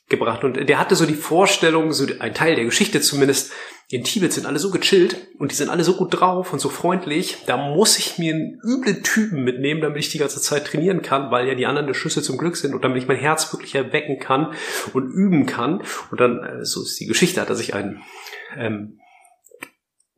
gebracht. 0.08 0.42
Und 0.44 0.68
der 0.68 0.78
hatte 0.78 0.96
so 0.96 1.06
die 1.06 1.14
Vorstellung, 1.14 1.92
so 1.92 2.06
ein 2.18 2.34
Teil 2.34 2.56
der 2.56 2.64
Geschichte 2.64 3.00
zumindest, 3.00 3.52
in 3.90 4.04
Tibet 4.04 4.34
sind 4.34 4.44
alle 4.44 4.58
so 4.58 4.70
gechillt 4.70 5.28
und 5.38 5.50
die 5.50 5.56
sind 5.56 5.70
alle 5.70 5.82
so 5.82 5.94
gut 5.94 6.20
drauf 6.20 6.52
und 6.52 6.58
so 6.58 6.68
freundlich, 6.68 7.38
da 7.46 7.56
muss 7.56 7.98
ich 7.98 8.18
mir 8.18 8.34
einen 8.34 8.60
üblen 8.62 9.02
Typen 9.02 9.44
mitnehmen, 9.44 9.80
damit 9.80 10.00
ich 10.00 10.10
die 10.10 10.18
ganze 10.18 10.42
Zeit 10.42 10.66
trainieren 10.66 11.00
kann, 11.00 11.30
weil 11.30 11.48
ja 11.48 11.54
die 11.54 11.64
anderen 11.64 11.86
der 11.86 11.94
Schlüssel 11.94 12.22
zum 12.22 12.36
Glück 12.36 12.56
sind 12.56 12.74
und 12.74 12.84
damit 12.84 13.00
ich 13.00 13.08
mein 13.08 13.16
Herz 13.16 13.50
wirklich 13.50 13.74
erwecken 13.74 14.18
kann 14.18 14.52
und 14.92 15.10
üben 15.10 15.46
kann. 15.46 15.82
Und 16.10 16.20
dann, 16.20 16.42
äh, 16.42 16.64
so 16.66 16.82
ist 16.82 17.00
die 17.00 17.06
Geschichte, 17.06 17.40
hat 17.40 17.48
er 17.48 17.56
sich 17.56 17.72
ein, 17.72 18.02
ähm, 18.58 18.98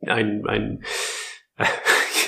ein, 0.05 0.45
ein 0.45 0.83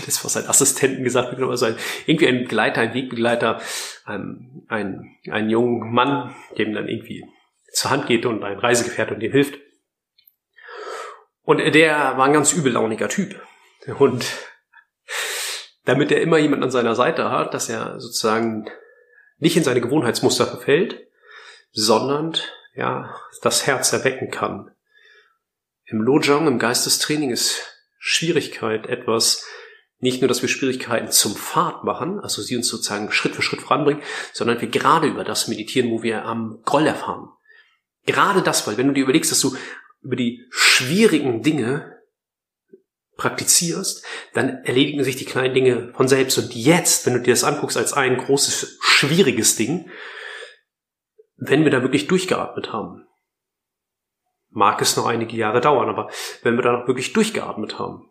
das, 0.05 0.23
was 0.23 0.33
sein 0.33 0.47
Assistenten 0.47 1.03
gesagt 1.03 1.37
wird, 1.37 1.49
also 1.49 1.65
ein, 1.65 1.77
irgendwie 2.05 2.27
ein 2.27 2.39
Begleiter, 2.39 2.81
ein 2.81 2.93
Wegbegleiter, 2.93 3.61
ein, 4.05 4.63
ein, 4.67 5.17
ein 5.29 5.49
junger 5.49 5.85
Mann, 5.85 6.35
dem 6.57 6.73
dann 6.73 6.87
irgendwie 6.87 7.25
zur 7.71 7.91
Hand 7.91 8.07
geht 8.07 8.25
und 8.25 8.43
ein 8.43 8.57
Reisegefährte 8.57 9.13
und 9.13 9.19
dem 9.19 9.31
hilft. 9.31 9.59
Und 11.41 11.57
der 11.57 12.17
war 12.17 12.25
ein 12.25 12.33
ganz 12.33 12.53
übellauniger 12.53 13.09
Typ. 13.09 13.41
Und 13.97 14.25
damit 15.85 16.11
er 16.11 16.21
immer 16.21 16.37
jemand 16.37 16.63
an 16.63 16.71
seiner 16.71 16.95
Seite 16.95 17.29
hat, 17.29 17.53
dass 17.53 17.69
er 17.69 17.99
sozusagen 17.99 18.69
nicht 19.37 19.57
in 19.57 19.63
seine 19.63 19.81
Gewohnheitsmuster 19.81 20.47
verfällt, 20.47 21.07
sondern 21.71 22.37
ja, 22.75 23.13
das 23.41 23.67
Herz 23.67 23.91
erwecken 23.91 24.31
kann. 24.31 24.71
Im 25.85 26.01
Lojong, 26.01 26.47
im 26.47 26.59
Geistestraining 26.59 27.31
ist 27.31 27.61
Schwierigkeit 27.99 28.87
etwas, 28.87 29.45
nicht 30.03 30.21
nur, 30.21 30.27
dass 30.27 30.41
wir 30.41 30.49
Schwierigkeiten 30.49 31.11
zum 31.11 31.33
Pfad 31.33 31.85
machen, 31.85 32.19
also 32.19 32.41
sie 32.41 32.57
uns 32.57 32.67
sozusagen 32.67 33.09
Schritt 33.11 33.35
für 33.35 33.41
Schritt 33.41 33.61
voranbringen, 33.61 34.03
sondern 34.33 34.59
wir 34.59 34.67
gerade 34.67 35.07
über 35.07 35.23
das 35.23 35.47
meditieren, 35.47 35.91
wo 35.91 36.03
wir 36.03 36.25
am 36.25 36.59
Groll 36.65 36.85
erfahren. 36.85 37.29
Gerade 38.05 38.41
das, 38.41 38.67
weil 38.67 38.77
wenn 38.77 38.87
du 38.87 38.93
dir 38.93 39.03
überlegst, 39.03 39.31
dass 39.31 39.39
du 39.39 39.55
über 40.01 40.17
die 40.17 40.45
schwierigen 40.51 41.41
Dinge 41.41 42.01
praktizierst, 43.15 44.05
dann 44.33 44.65
erledigen 44.65 45.05
sich 45.05 45.15
die 45.15 45.25
kleinen 45.25 45.53
Dinge 45.53 45.93
von 45.95 46.09
selbst. 46.09 46.37
Und 46.37 46.53
jetzt, 46.53 47.05
wenn 47.05 47.13
du 47.13 47.21
dir 47.21 47.31
das 47.31 47.45
anguckst 47.45 47.77
als 47.77 47.93
ein 47.93 48.17
großes, 48.17 48.79
schwieriges 48.81 49.55
Ding, 49.55 49.89
wenn 51.37 51.63
wir 51.63 51.71
da 51.71 51.81
wirklich 51.81 52.07
durchgeatmet 52.07 52.73
haben, 52.73 53.07
mag 54.49 54.81
es 54.81 54.97
noch 54.97 55.05
einige 55.05 55.37
Jahre 55.37 55.61
dauern, 55.61 55.87
aber 55.87 56.11
wenn 56.41 56.57
wir 56.57 56.61
da 56.61 56.73
noch 56.73 56.87
wirklich 56.87 57.13
durchgeatmet 57.13 57.79
haben, 57.79 58.09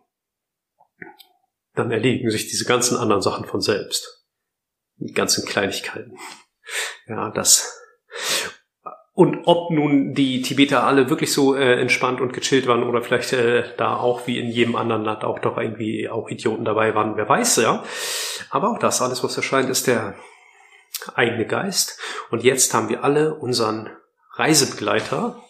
dann 1.75 1.91
erledigen 1.91 2.29
sich 2.29 2.47
diese 2.47 2.65
ganzen 2.65 2.97
anderen 2.97 3.21
Sachen 3.21 3.45
von 3.45 3.61
selbst. 3.61 4.25
Die 4.97 5.13
ganzen 5.13 5.45
Kleinigkeiten. 5.45 6.17
Ja, 7.07 7.31
das. 7.31 7.79
Und 9.15 9.43
ob 9.45 9.69
nun 9.69 10.13
die 10.13 10.41
Tibeter 10.41 10.83
alle 10.83 11.09
wirklich 11.09 11.31
so 11.31 11.55
äh, 11.55 11.79
entspannt 11.79 12.19
und 12.19 12.33
gechillt 12.33 12.65
waren 12.65 12.83
oder 12.83 13.03
vielleicht 13.03 13.33
äh, 13.33 13.63
da 13.77 13.95
auch 13.95 14.25
wie 14.25 14.39
in 14.39 14.49
jedem 14.49 14.75
anderen 14.75 15.03
Land 15.03 15.23
auch 15.23 15.39
doch 15.39 15.57
irgendwie 15.57 16.09
auch 16.09 16.29
Idioten 16.29 16.65
dabei 16.65 16.95
waren, 16.95 17.15
wer 17.15 17.29
weiß, 17.29 17.57
ja. 17.57 17.83
Aber 18.49 18.71
auch 18.71 18.79
das, 18.79 19.01
alles 19.01 19.23
was 19.23 19.37
erscheint, 19.37 19.69
ist 19.69 19.85
der 19.85 20.15
eigene 21.13 21.45
Geist. 21.45 21.99
Und 22.31 22.43
jetzt 22.43 22.73
haben 22.73 22.89
wir 22.89 23.03
alle 23.03 23.35
unseren 23.35 23.89
Reisebegleiter 24.35 25.43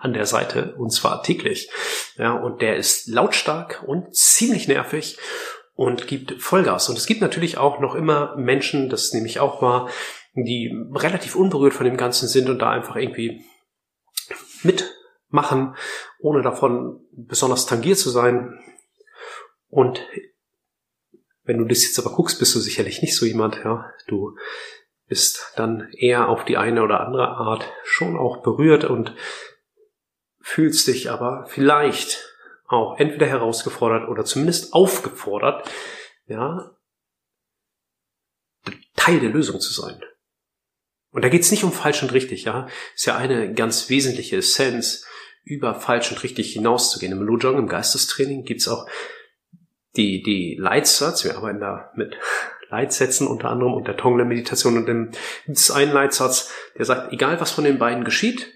an 0.00 0.14
der 0.14 0.26
Seite 0.26 0.74
und 0.78 0.90
zwar 0.90 1.22
täglich. 1.22 1.70
Ja, 2.16 2.32
und 2.32 2.62
der 2.62 2.76
ist 2.76 3.08
lautstark 3.08 3.84
und 3.86 4.14
ziemlich 4.16 4.68
nervig 4.68 5.18
und 5.74 6.06
gibt 6.06 6.42
Vollgas. 6.42 6.88
Und 6.88 6.98
es 6.98 7.06
gibt 7.06 7.20
natürlich 7.20 7.58
auch 7.58 7.80
noch 7.80 7.94
immer 7.94 8.36
Menschen, 8.36 8.88
das 8.88 9.12
nehme 9.12 9.26
ich 9.26 9.40
auch 9.40 9.62
wahr, 9.62 9.88
die 10.34 10.72
relativ 10.94 11.36
unberührt 11.36 11.74
von 11.74 11.84
dem 11.84 11.96
Ganzen 11.96 12.28
sind 12.28 12.48
und 12.48 12.58
da 12.60 12.70
einfach 12.70 12.96
irgendwie 12.96 13.44
mitmachen, 14.62 15.76
ohne 16.20 16.42
davon 16.42 17.00
besonders 17.12 17.66
tangiert 17.66 17.98
zu 17.98 18.10
sein. 18.10 18.58
Und 19.68 20.06
wenn 21.44 21.58
du 21.58 21.64
das 21.64 21.82
jetzt 21.82 21.98
aber 21.98 22.14
guckst, 22.14 22.38
bist 22.38 22.54
du 22.54 22.60
sicherlich 22.60 23.02
nicht 23.02 23.16
so 23.16 23.26
jemand, 23.26 23.56
ja. 23.64 23.90
Du 24.06 24.36
bist 25.08 25.52
dann 25.56 25.90
eher 25.92 26.28
auf 26.28 26.44
die 26.44 26.56
eine 26.56 26.82
oder 26.82 27.00
andere 27.00 27.28
Art 27.28 27.70
schon 27.84 28.16
auch 28.16 28.42
berührt 28.42 28.84
und 28.84 29.14
fühlst 30.40 30.86
dich 30.86 31.10
aber 31.10 31.46
vielleicht 31.48 32.31
auch 32.72 32.98
entweder 32.98 33.26
herausgefordert 33.26 34.08
oder 34.08 34.24
zumindest 34.24 34.72
aufgefordert, 34.72 35.70
ja, 36.26 36.76
Teil 38.96 39.20
der 39.20 39.30
Lösung 39.30 39.60
zu 39.60 39.72
sein. 39.72 40.00
Und 41.10 41.24
da 41.24 41.28
geht's 41.28 41.50
nicht 41.50 41.64
um 41.64 41.72
falsch 41.72 42.02
und 42.02 42.12
richtig, 42.12 42.44
ja. 42.44 42.68
Ist 42.94 43.06
ja 43.06 43.16
eine 43.16 43.52
ganz 43.52 43.90
wesentliche 43.90 44.36
Essenz, 44.36 45.06
über 45.44 45.74
falsch 45.74 46.10
und 46.12 46.22
richtig 46.22 46.52
hinauszugehen. 46.52 47.12
Im 47.12 47.22
Lojong, 47.22 47.58
im 47.58 47.66
Geistestraining, 47.66 48.44
gibt's 48.44 48.68
auch 48.68 48.86
die, 49.96 50.22
die 50.22 50.56
Leitsatz. 50.58 51.24
Wir 51.24 51.36
arbeiten 51.36 51.60
da 51.60 51.90
mit 51.96 52.16
Leitsätzen 52.70 53.26
unter 53.26 53.50
anderem 53.50 53.74
und 53.74 53.88
der 53.88 53.96
Tonglen-Meditation. 53.96 54.78
Und 54.78 54.86
dann 54.86 55.10
gibt 55.46 55.58
es 55.58 55.70
einen 55.70 55.92
Leitsatz, 55.92 56.52
der 56.78 56.84
sagt, 56.84 57.12
egal 57.12 57.40
was 57.40 57.50
von 57.50 57.64
den 57.64 57.78
beiden 57.78 58.04
geschieht, 58.04 58.52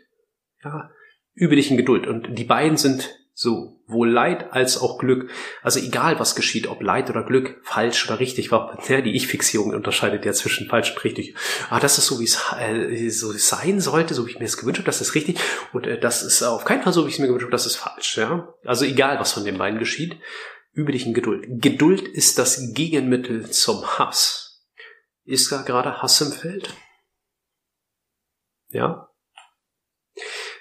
ja, 0.65 0.91
übe 1.35 1.57
dich 1.57 1.71
in 1.71 1.77
Geduld. 1.77 2.07
Und 2.07 2.39
die 2.39 2.45
beiden 2.45 2.79
sind 2.79 3.15
so, 3.39 3.83
wohl 3.87 4.11
Leid 4.11 4.55
als 4.55 4.81
auch 4.81 4.97
Glück. 4.97 5.31
Also 5.63 5.79
egal 5.79 6.19
was 6.19 6.37
geschieht, 6.37 6.69
ob 6.69 6.83
Leid 6.83 7.11
oder 7.11 7.23
Glück, 7.23 7.61
falsch 7.65 8.09
oder 8.09 8.19
richtig, 8.19 8.51
war, 8.51 8.83
ja, 8.89 9.03
die 9.03 9.15
Ich-Fixierung 9.15 9.75
unterscheidet 9.75 10.25
ja 10.25 10.33
zwischen 10.33 10.71
falsch 10.71 10.93
und 10.93 11.05
richtig. 11.05 11.35
Ah, 11.69 11.79
das 11.79 11.99
ist 11.99 12.07
so, 12.07 12.19
wie 12.19 12.25
es 12.25 12.41
äh, 12.59 13.11
so 13.11 13.33
sein 13.33 13.79
sollte, 13.83 14.15
so 14.15 14.27
wie 14.27 14.31
ich 14.31 14.39
mir 14.39 14.47
das 14.47 14.57
gewünscht 14.57 14.79
habe, 14.79 14.87
das 14.87 15.03
ist 15.03 15.15
richtig. 15.15 15.39
Und 15.75 15.87
äh, 15.87 16.01
das 16.01 16.23
ist 16.23 16.43
auf 16.43 16.65
keinen 16.65 16.83
Fall 16.83 16.95
so, 16.95 17.05
wie 17.05 17.09
ich 17.11 17.17
es 17.17 17.19
mir 17.19 17.27
gewünscht 17.27 17.45
habe, 17.45 17.53
das 17.53 17.67
ist 17.67 17.77
falsch. 17.77 18.17
Ja? 18.17 18.55
Also 18.65 18.87
egal, 18.87 19.21
was 19.21 19.35
von 19.35 19.45
den 19.45 19.59
beiden 19.59 19.79
geschieht, 19.79 20.17
übe 20.73 20.93
dich 20.93 21.05
in 21.05 21.13
Geduld. 21.13 21.45
Geduld 21.61 22.09
ist 22.09 22.39
das 22.39 22.73
Gegenmittel 22.73 23.51
zum 23.51 23.87
Hass. 23.99 24.65
Ist 25.25 25.53
da 25.53 25.61
gerade 25.61 26.01
Hass 26.01 26.23
im 26.23 26.33
Feld? 26.33 26.75
Ja? 28.69 29.11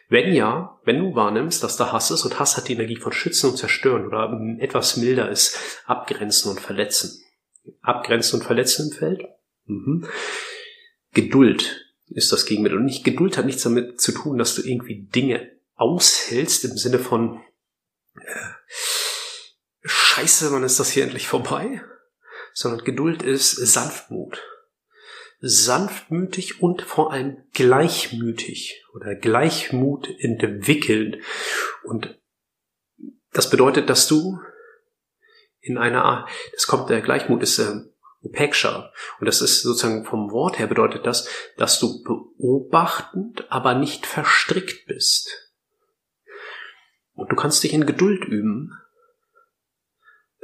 Wenn 0.08 0.34
ja, 0.34 0.80
wenn 0.84 1.00
du 1.00 1.16
wahrnimmst, 1.16 1.64
dass 1.64 1.78
da 1.78 1.92
Hass 1.92 2.12
ist 2.12 2.26
und 2.26 2.40
Hass 2.40 2.58
hat 2.58 2.68
die 2.68 2.74
Energie 2.74 2.98
von 2.98 3.12
schützen 3.12 3.50
und 3.50 3.58
zerstören 3.58 4.06
oder 4.06 4.40
etwas 4.60 4.98
milder 4.98 5.30
ist, 5.30 5.58
abgrenzen 5.86 6.52
und 6.52 6.62
verletzen. 6.62 7.24
Abgrenzen 7.82 8.40
und 8.40 8.46
verletzen 8.46 8.90
im 8.90 8.98
Feld? 8.98 9.26
Mhm. 9.66 10.08
Geduld 11.14 11.82
ist 12.08 12.32
das 12.32 12.46
Gegenmittel. 12.46 12.78
Und 12.78 12.86
nicht 12.86 13.04
Geduld 13.04 13.38
hat 13.38 13.46
nichts 13.46 13.64
damit 13.64 14.00
zu 14.00 14.12
tun, 14.12 14.38
dass 14.38 14.54
du 14.56 14.62
irgendwie 14.62 15.08
Dinge 15.08 15.52
aushältst 15.76 16.66
im 16.66 16.78
Sinne 16.78 17.00
von 17.00 17.42
äh, 18.16 18.76
Scheiße, 19.82 20.52
wann 20.52 20.64
ist 20.64 20.80
das 20.80 20.92
hier 20.92 21.04
endlich 21.04 21.28
vorbei? 21.28 21.82
Sondern 22.54 22.86
Geduld 22.86 23.24
ist 23.24 23.52
Sanftmut 23.52 24.42
sanftmütig 25.40 26.62
und 26.62 26.82
vor 26.82 27.12
allem 27.12 27.38
gleichmütig 27.54 28.84
oder 28.94 29.16
Gleichmut 29.16 30.10
entwickeln. 30.20 31.22
Und 31.84 32.18
das 33.32 33.50
bedeutet, 33.50 33.90
dass 33.90 34.08
du 34.08 34.40
in 35.60 35.78
einer, 35.78 36.28
das 36.54 36.68
kommt, 36.68 36.90
der 36.90 37.02
Gleichmut 37.02 37.42
ist 37.42 37.60
äh, 37.60 37.82
Upeksha. 38.22 38.92
Und 39.20 39.26
das 39.26 39.42
ist 39.42 39.62
sozusagen 39.62 40.06
vom 40.06 40.32
Wort 40.32 40.60
her 40.60 40.68
bedeutet 40.68 41.06
das, 41.06 41.28
dass 41.58 41.80
du 41.80 42.04
beobachtend, 42.04 43.46
aber 43.50 43.76
nicht 43.76 44.06
verstrickt 44.06 44.86
bist. 44.86 45.54
Und 47.14 47.32
du 47.32 47.36
kannst 47.36 47.64
dich 47.64 47.74
in 47.74 47.86
Geduld 47.86 48.26
üben, 48.26 48.72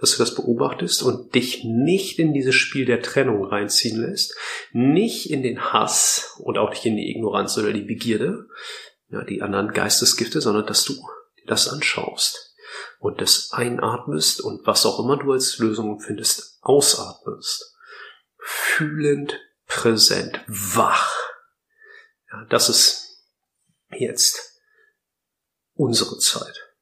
dass 0.01 0.13
du 0.13 0.17
das 0.17 0.33
beobachtest 0.33 1.03
und 1.03 1.35
dich 1.35 1.63
nicht 1.63 2.17
in 2.17 2.33
dieses 2.33 2.55
Spiel 2.55 2.85
der 2.85 3.03
Trennung 3.03 3.45
reinziehen 3.45 4.01
lässt, 4.01 4.35
nicht 4.71 5.29
in 5.29 5.43
den 5.43 5.71
Hass 5.71 6.35
und 6.39 6.57
auch 6.57 6.71
nicht 6.71 6.85
in 6.85 6.97
die 6.97 7.11
Ignoranz 7.11 7.55
oder 7.59 7.71
die 7.71 7.83
Begierde, 7.83 8.47
ja, 9.09 9.23
die 9.23 9.43
anderen 9.43 9.71
Geistesgifte, 9.71 10.41
sondern 10.41 10.65
dass 10.65 10.85
du 10.85 10.93
dir 10.93 11.45
das 11.45 11.67
anschaust 11.67 12.55
und 12.99 13.21
das 13.21 13.51
einatmest 13.51 14.41
und 14.41 14.65
was 14.65 14.87
auch 14.87 14.99
immer 14.99 15.17
du 15.17 15.33
als 15.33 15.59
Lösung 15.59 15.99
findest, 15.99 16.57
ausatmest. 16.61 17.77
Fühlend, 18.39 19.39
präsent, 19.67 20.41
wach. 20.47 21.15
Ja, 22.31 22.45
das 22.49 22.69
ist 22.69 23.23
jetzt 23.91 24.59
unsere 25.75 26.17
Zeit. 26.17 26.73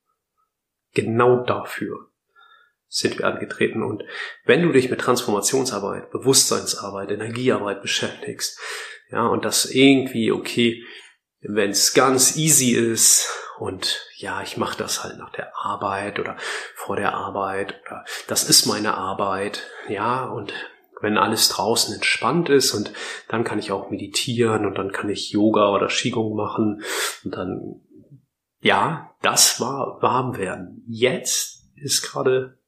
Genau 0.94 1.44
dafür 1.44 2.09
sind 2.90 3.20
wir 3.20 3.28
angetreten. 3.28 3.84
Und 3.84 4.04
wenn 4.46 4.64
du 4.64 4.72
dich 4.72 4.90
mit 4.90 5.00
Transformationsarbeit, 5.00 6.12
Bewusstseinsarbeit, 6.12 7.12
Energiearbeit 7.12 7.82
beschäftigst, 7.82 8.60
ja, 9.12 9.26
und 9.28 9.46
das 9.46 9.66
irgendwie, 9.66 10.32
okay, 10.32 10.84
wenn 11.42 11.70
es 11.70 11.94
ganz 11.94 12.36
easy 12.36 12.72
ist 12.72 13.30
und 13.60 14.06
ja, 14.18 14.42
ich 14.42 14.58
mache 14.58 14.78
das 14.78 15.04
halt 15.04 15.18
nach 15.18 15.32
der 15.32 15.56
Arbeit 15.56 16.20
oder 16.20 16.36
vor 16.76 16.96
der 16.96 17.14
Arbeit 17.14 17.80
oder 17.86 18.04
das 18.28 18.44
ist 18.44 18.66
meine 18.66 18.96
Arbeit, 18.96 19.64
ja, 19.88 20.26
und 20.26 20.54
wenn 21.02 21.18
alles 21.18 21.48
draußen 21.48 21.94
entspannt 21.94 22.50
ist 22.50 22.74
und 22.74 22.92
dann 23.30 23.46
kann 23.46 23.60
ich 23.60 23.72
auch 23.72 23.90
meditieren 23.90 24.66
und 24.66 24.78
dann 24.78 24.92
kann 24.92 25.10
ich 25.10 25.32
Yoga 25.32 25.72
oder 25.72 25.88
Qigong 25.88 26.36
machen 26.36 26.84
und 27.24 27.36
dann, 27.36 27.82
ja, 28.60 29.16
das 29.22 29.62
war 29.62 30.02
warm 30.02 30.38
werden. 30.38 30.84
Jetzt 30.88 31.70
ist 31.76 32.02
gerade 32.02 32.59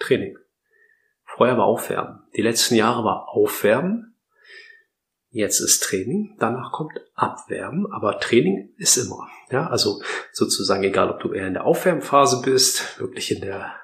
Training. 0.00 0.36
Vorher 1.24 1.56
war 1.56 1.66
Aufwärmen. 1.66 2.22
Die 2.36 2.42
letzten 2.42 2.74
Jahre 2.74 3.04
war 3.04 3.28
Aufwärmen. 3.28 4.16
Jetzt 5.28 5.60
ist 5.60 5.84
Training. 5.84 6.36
Danach 6.40 6.72
kommt 6.72 7.00
Abwärmen. 7.14 7.86
Aber 7.92 8.18
Training 8.18 8.74
ist 8.76 8.96
immer. 8.96 9.28
Ja, 9.50 9.68
also 9.68 10.02
sozusagen 10.32 10.82
egal, 10.82 11.10
ob 11.10 11.20
du 11.20 11.32
eher 11.32 11.46
in 11.46 11.54
der 11.54 11.64
Aufwärmphase 11.64 12.42
bist, 12.42 12.98
wirklich 12.98 13.30
in 13.30 13.40
der 13.42 13.76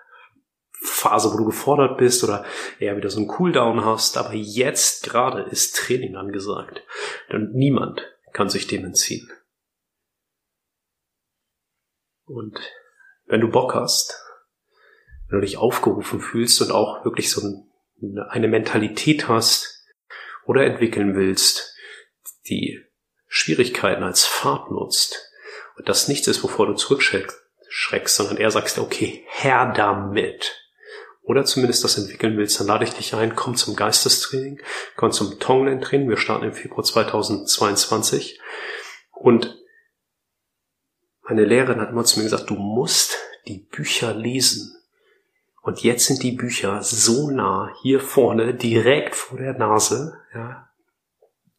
Phase, 0.73 1.33
wo 1.33 1.37
du 1.37 1.45
gefordert 1.45 1.99
bist 1.99 2.25
oder 2.25 2.45
eher 2.79 2.97
wieder 2.97 3.11
so 3.11 3.19
einen 3.19 3.29
Cooldown 3.29 3.85
hast. 3.85 4.17
Aber 4.17 4.33
jetzt 4.33 5.05
gerade 5.05 5.43
ist 5.43 5.77
Training 5.77 6.17
angesagt. 6.17 6.83
Und 7.31 7.55
niemand 7.55 8.03
kann 8.33 8.49
sich 8.49 8.67
dem 8.67 8.85
entziehen. 8.85 9.31
Und 12.25 12.59
wenn 13.27 13.41
du 13.41 13.49
Bock 13.49 13.75
hast, 13.75 14.26
wenn 15.29 15.41
du 15.41 15.47
dich 15.47 15.57
aufgerufen 15.57 16.21
fühlst 16.21 16.61
und 16.63 16.71
auch 16.71 17.05
wirklich 17.05 17.31
so 17.31 17.67
eine 18.29 18.49
Mentalität 18.49 19.29
hast 19.29 19.85
oder 20.45 20.65
entwickeln 20.65 21.17
willst, 21.17 21.75
die 22.49 22.81
Schwierigkeiten 23.27 24.03
als 24.03 24.25
Fahrt 24.25 24.71
nutzt 24.71 25.33
und 25.77 25.89
das 25.89 26.09
nichts 26.09 26.29
ist, 26.29 26.43
wovor 26.43 26.67
du 26.67 26.75
zurückschreckst, 26.75 28.17
sondern 28.17 28.37
eher 28.37 28.51
sagst, 28.51 28.79
okay, 28.79 29.25
Herr 29.27 29.73
damit. 29.73 30.63
Oder 31.23 31.45
zumindest 31.45 31.83
das 31.83 31.99
entwickeln 31.99 32.39
willst, 32.39 32.61
dann 32.61 32.69
lade 32.69 32.85
ich 32.85 32.93
dich 32.93 33.15
ein, 33.15 33.35
komm 33.35 33.57
zum 33.57 33.75
Geistestraining, 33.75 34.63
komm 34.95 35.11
zum 35.11 35.41
Tonglen-Training. 35.41 36.09
Wir 36.09 36.19
starten 36.19 36.45
im 36.45 36.53
Februar 36.53 36.85
2022. 36.85 38.41
Und 39.11 39.59
meine 41.23 41.45
Lehrerin 41.45 41.81
hat 41.81 41.91
immer 41.91 42.05
zu 42.05 42.21
mir 42.21 42.25
gesagt, 42.25 42.49
du 42.49 42.55
musst 42.55 43.19
die 43.49 43.59
Bücher 43.59 44.15
lesen 44.15 44.77
Und 45.67 45.83
jetzt 45.83 46.07
sind 46.07 46.23
die 46.23 46.31
Bücher 46.31 46.81
so 46.85 47.29
nah 47.29 47.75
hier 47.83 47.99
vorne, 47.99 48.55
direkt 48.55 49.17
vor 49.17 49.37
der 49.37 49.53
Nase, 49.53 50.17
ja. 50.33 50.71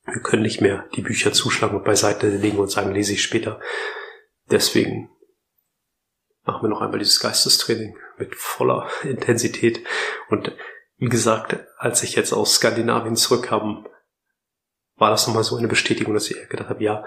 Wir 0.05 0.21
können 0.21 0.43
nicht 0.43 0.61
mehr 0.61 0.87
die 0.95 1.01
Bücher 1.01 1.33
zuschlagen 1.33 1.75
und 1.75 1.83
beiseite 1.83 2.29
legen 2.29 2.57
und 2.57 2.71
sagen, 2.71 2.93
lese 2.93 3.11
ich 3.11 3.21
später. 3.21 3.59
Deswegen 4.49 5.09
machen 6.45 6.61
wir 6.61 6.69
noch 6.69 6.79
einmal 6.79 6.99
dieses 6.99 7.19
Geistestraining 7.19 7.97
mit 8.17 8.33
voller 8.33 8.89
Intensität. 9.03 9.85
Und 10.29 10.55
wie 10.95 11.09
gesagt, 11.09 11.57
als 11.77 12.01
ich 12.01 12.15
jetzt 12.15 12.31
aus 12.31 12.55
Skandinavien 12.55 13.17
zurückkam, 13.17 13.89
war 14.95 15.09
das 15.09 15.27
nochmal 15.27 15.43
so 15.43 15.57
eine 15.57 15.67
Bestätigung, 15.67 16.13
dass 16.13 16.31
ich 16.31 16.47
gedacht 16.47 16.69
habe, 16.69 16.81
ja, 16.81 17.03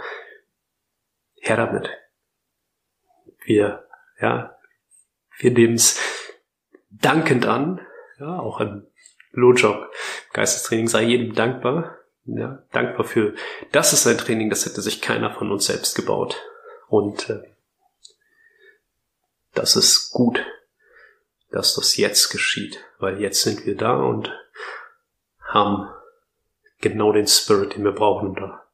her 1.41 1.57
damit. 1.57 1.89
Wir, 3.43 3.89
ja, 4.21 4.55
wir 5.39 5.51
nehmen 5.53 5.77
es 5.77 6.10
dankend 6.90 7.46
an, 7.46 7.81
ja, 8.18 8.38
auch 8.38 8.61
im 8.61 8.87
Lojok 9.33 9.90
Geistestraining 10.33 10.88
sei 10.88 11.05
jedem 11.05 11.35
dankbar, 11.35 11.98
ja, 12.24 12.62
dankbar 12.72 13.05
für, 13.05 13.35
das 13.72 13.92
ist 13.92 14.07
ein 14.07 14.18
Training, 14.18 14.50
das 14.50 14.66
hätte 14.66 14.83
sich 14.83 15.00
keiner 15.00 15.31
von 15.31 15.50
uns 15.50 15.66
selbst 15.66 15.94
gebaut. 15.94 16.37
Und 16.88 17.31
äh, 17.31 17.42
das 19.55 19.76
ist 19.76 20.11
gut, 20.11 20.44
dass 21.50 21.74
das 21.74 21.96
jetzt 21.96 22.31
geschieht, 22.31 22.85
weil 22.98 23.20
jetzt 23.20 23.42
sind 23.42 23.66
wir 23.66 23.76
da 23.76 23.96
und 23.96 24.33
haben 25.42 25.88
genau 26.81 27.12
den 27.12 27.26
Spirit, 27.26 27.76
den 27.76 27.85
wir 27.85 27.92
brauchen, 27.92 28.29
um 28.29 28.37
da 28.37 28.66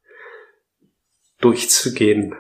durchzugehen 1.40 2.35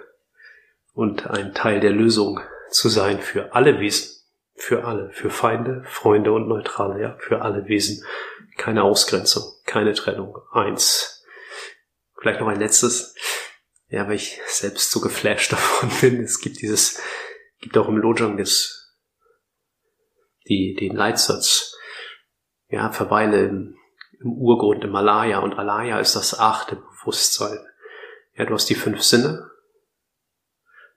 und 0.94 1.26
ein 1.26 1.54
Teil 1.54 1.80
der 1.80 1.92
Lösung 1.92 2.40
zu 2.70 2.88
sein 2.88 3.20
für 3.20 3.54
alle 3.54 3.80
Wesen. 3.80 4.15
Für 4.56 4.84
alle, 4.84 5.10
für 5.10 5.30
Feinde, 5.30 5.84
Freunde 5.86 6.32
und 6.32 6.48
Neutrale, 6.48 7.00
ja, 7.00 7.16
für 7.18 7.42
alle 7.42 7.66
Wesen. 7.66 8.04
Keine 8.56 8.84
Ausgrenzung, 8.84 9.44
keine 9.66 9.92
Trennung. 9.92 10.38
Eins. 10.50 11.24
Vielleicht 12.18 12.40
noch 12.40 12.48
ein 12.48 12.58
letztes. 12.58 13.14
Ja, 13.88 14.08
weil 14.08 14.16
ich 14.16 14.40
selbst 14.46 14.90
so 14.90 15.00
geflasht 15.00 15.52
davon 15.52 15.90
bin. 16.00 16.22
Es 16.22 16.40
gibt 16.40 16.60
dieses, 16.62 17.00
gibt 17.60 17.76
auch 17.76 17.88
im 17.88 17.98
Lojong 17.98 18.36
das, 18.36 18.94
die, 20.48 20.74
den 20.74 20.96
Leitsatz, 20.96 21.76
ja, 22.68 22.90
verweile 22.90 23.44
im, 23.44 23.76
im 24.20 24.32
Urgrund, 24.32 24.84
im 24.84 24.90
Malaya 24.90 25.40
und 25.40 25.54
Alaya 25.54 26.00
ist 26.00 26.16
das 26.16 26.38
achte 26.38 26.76
Bewusstsein. 26.76 27.58
Ja, 28.34 28.44
du 28.44 28.54
hast 28.54 28.68
die 28.68 28.74
fünf 28.74 29.02
Sinne. 29.02 29.50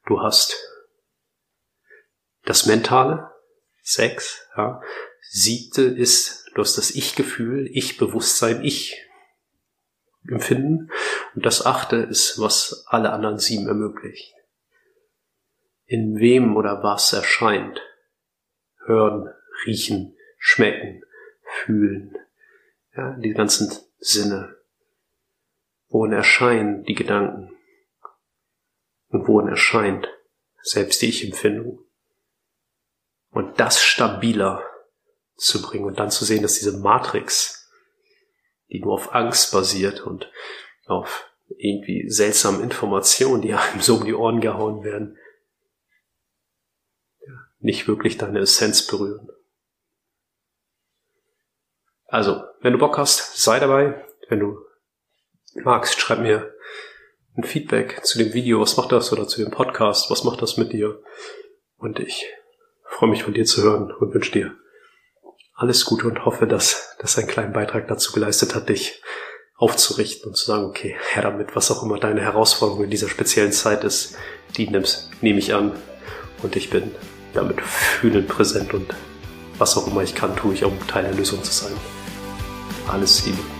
Du 0.06 0.22
hast 0.22 0.58
das 2.44 2.66
Mentale, 2.66 3.32
Sex. 3.90 4.48
Ja. 4.56 4.82
Siebte 5.32 5.82
ist, 5.82 6.46
hast 6.56 6.78
das 6.78 6.92
Ich-Gefühl, 6.92 7.68
Ich-Bewusstsein, 7.72 8.64
Ich 8.64 9.04
empfinden. 10.28 10.92
Und 11.34 11.46
das 11.46 11.66
achte 11.66 11.96
ist, 11.96 12.40
was 12.40 12.84
alle 12.88 13.12
anderen 13.12 13.40
sieben 13.40 13.68
ermöglicht. 13.68 14.36
In 15.86 16.20
wem 16.20 16.56
oder 16.56 16.84
was 16.84 17.14
erscheint. 17.14 17.82
Hören, 18.86 19.34
riechen, 19.66 20.16
schmecken, 20.38 21.02
fühlen. 21.64 22.16
Ja, 22.96 23.14
die 23.14 23.32
ganzen 23.32 23.72
Sinne. 23.98 24.56
Wohin 25.88 26.14
erscheinen 26.14 26.84
die 26.84 26.94
Gedanken? 26.94 27.58
Und 29.08 29.28
wohin 29.28 29.50
erscheint 29.50 30.08
selbst 30.62 31.02
die 31.02 31.08
Ich-Empfindung? 31.08 31.89
Und 33.32 33.60
das 33.60 33.82
stabiler 33.82 34.64
zu 35.36 35.62
bringen 35.62 35.86
und 35.86 36.00
dann 36.00 36.12
zu 36.12 36.26
sehen, 36.26 36.42
dass 36.42 36.56
diese 36.56 36.78
Matrix, 36.78 37.70
die 38.70 38.80
nur 38.80 38.94
auf 38.94 39.14
Angst 39.14 39.52
basiert 39.52 40.02
und 40.02 40.32
auf 40.86 41.30
irgendwie 41.58 42.10
seltsamen 42.10 42.62
Informationen, 42.62 43.42
die 43.42 43.54
einem 43.56 43.82
so 43.82 43.96
um 43.96 44.06
die 44.06 44.14
Ohren 44.14 44.42
gehauen 44.42 44.84
werden, 44.84 45.18
nicht 47.60 47.88
wirklich 47.88 48.18
deine 48.18 48.40
Essenz 48.40 48.88
berühren. 48.88 49.30
Also, 52.06 52.44
wenn 52.62 52.74
du 52.74 52.80
Bock 52.80 52.98
hast, 52.98 53.38
sei 53.38 53.60
dabei. 53.60 54.06
Wenn 54.30 54.40
du 54.40 54.58
magst, 55.56 56.00
schreib 56.00 56.20
mir 56.20 56.54
ein 57.36 57.44
Feedback 57.44 58.04
zu 58.04 58.18
dem 58.18 58.34
Video, 58.34 58.60
was 58.60 58.78
macht 58.78 58.92
das, 58.92 59.12
oder 59.12 59.28
zu 59.28 59.42
dem 59.42 59.52
Podcast, 59.52 60.10
was 60.10 60.24
macht 60.24 60.42
das 60.42 60.58
mit 60.58 60.74
dir. 60.74 61.04
Und 61.78 62.00
ich 62.00 62.26
freue 63.00 63.12
mich 63.12 63.24
von 63.24 63.34
dir 63.34 63.46
zu 63.46 63.64
hören 63.64 63.94
und 63.94 64.14
wünsche 64.14 64.34
dir 64.34 64.52
alles 65.56 65.86
Gute 65.86 66.06
und 66.06 66.26
hoffe, 66.26 66.48
dass 66.48 66.98
das 67.00 67.18
einen 67.18 67.30
kleinen 67.30 67.54
Beitrag 67.54 67.88
dazu 67.88 68.12
geleistet 68.12 68.56
hat, 68.56 68.68
dich 68.68 69.02
aufzurichten 69.56 70.30
und 70.30 70.36
zu 70.36 70.46
sagen, 70.46 70.66
okay, 70.66 70.98
Herr 71.12 71.24
damit, 71.24 71.56
was 71.56 71.72
auch 71.72 71.82
immer 71.82 71.98
deine 71.98 72.22
Herausforderung 72.22 72.84
in 72.84 72.90
dieser 72.90 73.08
speziellen 73.08 73.54
Zeit 73.54 73.86
ist, 73.86 74.18
die 74.58 74.70
nimmst, 74.70 75.12
nehme 75.22 75.40
ich 75.40 75.54
an 75.54 75.72
und 76.44 76.58
ich 76.58 76.70
bin 76.70 76.92
damit 77.34 77.62
fühlend 77.62 78.28
präsent 78.28 78.74
und 78.74 78.94
was 79.58 79.78
auch 79.78 79.88
immer 79.88 80.04
ich 80.04 80.14
kann, 80.14 80.36
tue 80.36 80.54
ich, 80.54 80.66
um 80.66 80.78
Teil 80.88 81.04
der 81.04 81.14
Lösung 81.14 81.42
zu 81.42 81.54
sein. 81.54 81.74
Alles 82.90 83.26
Liebe. 83.26 83.59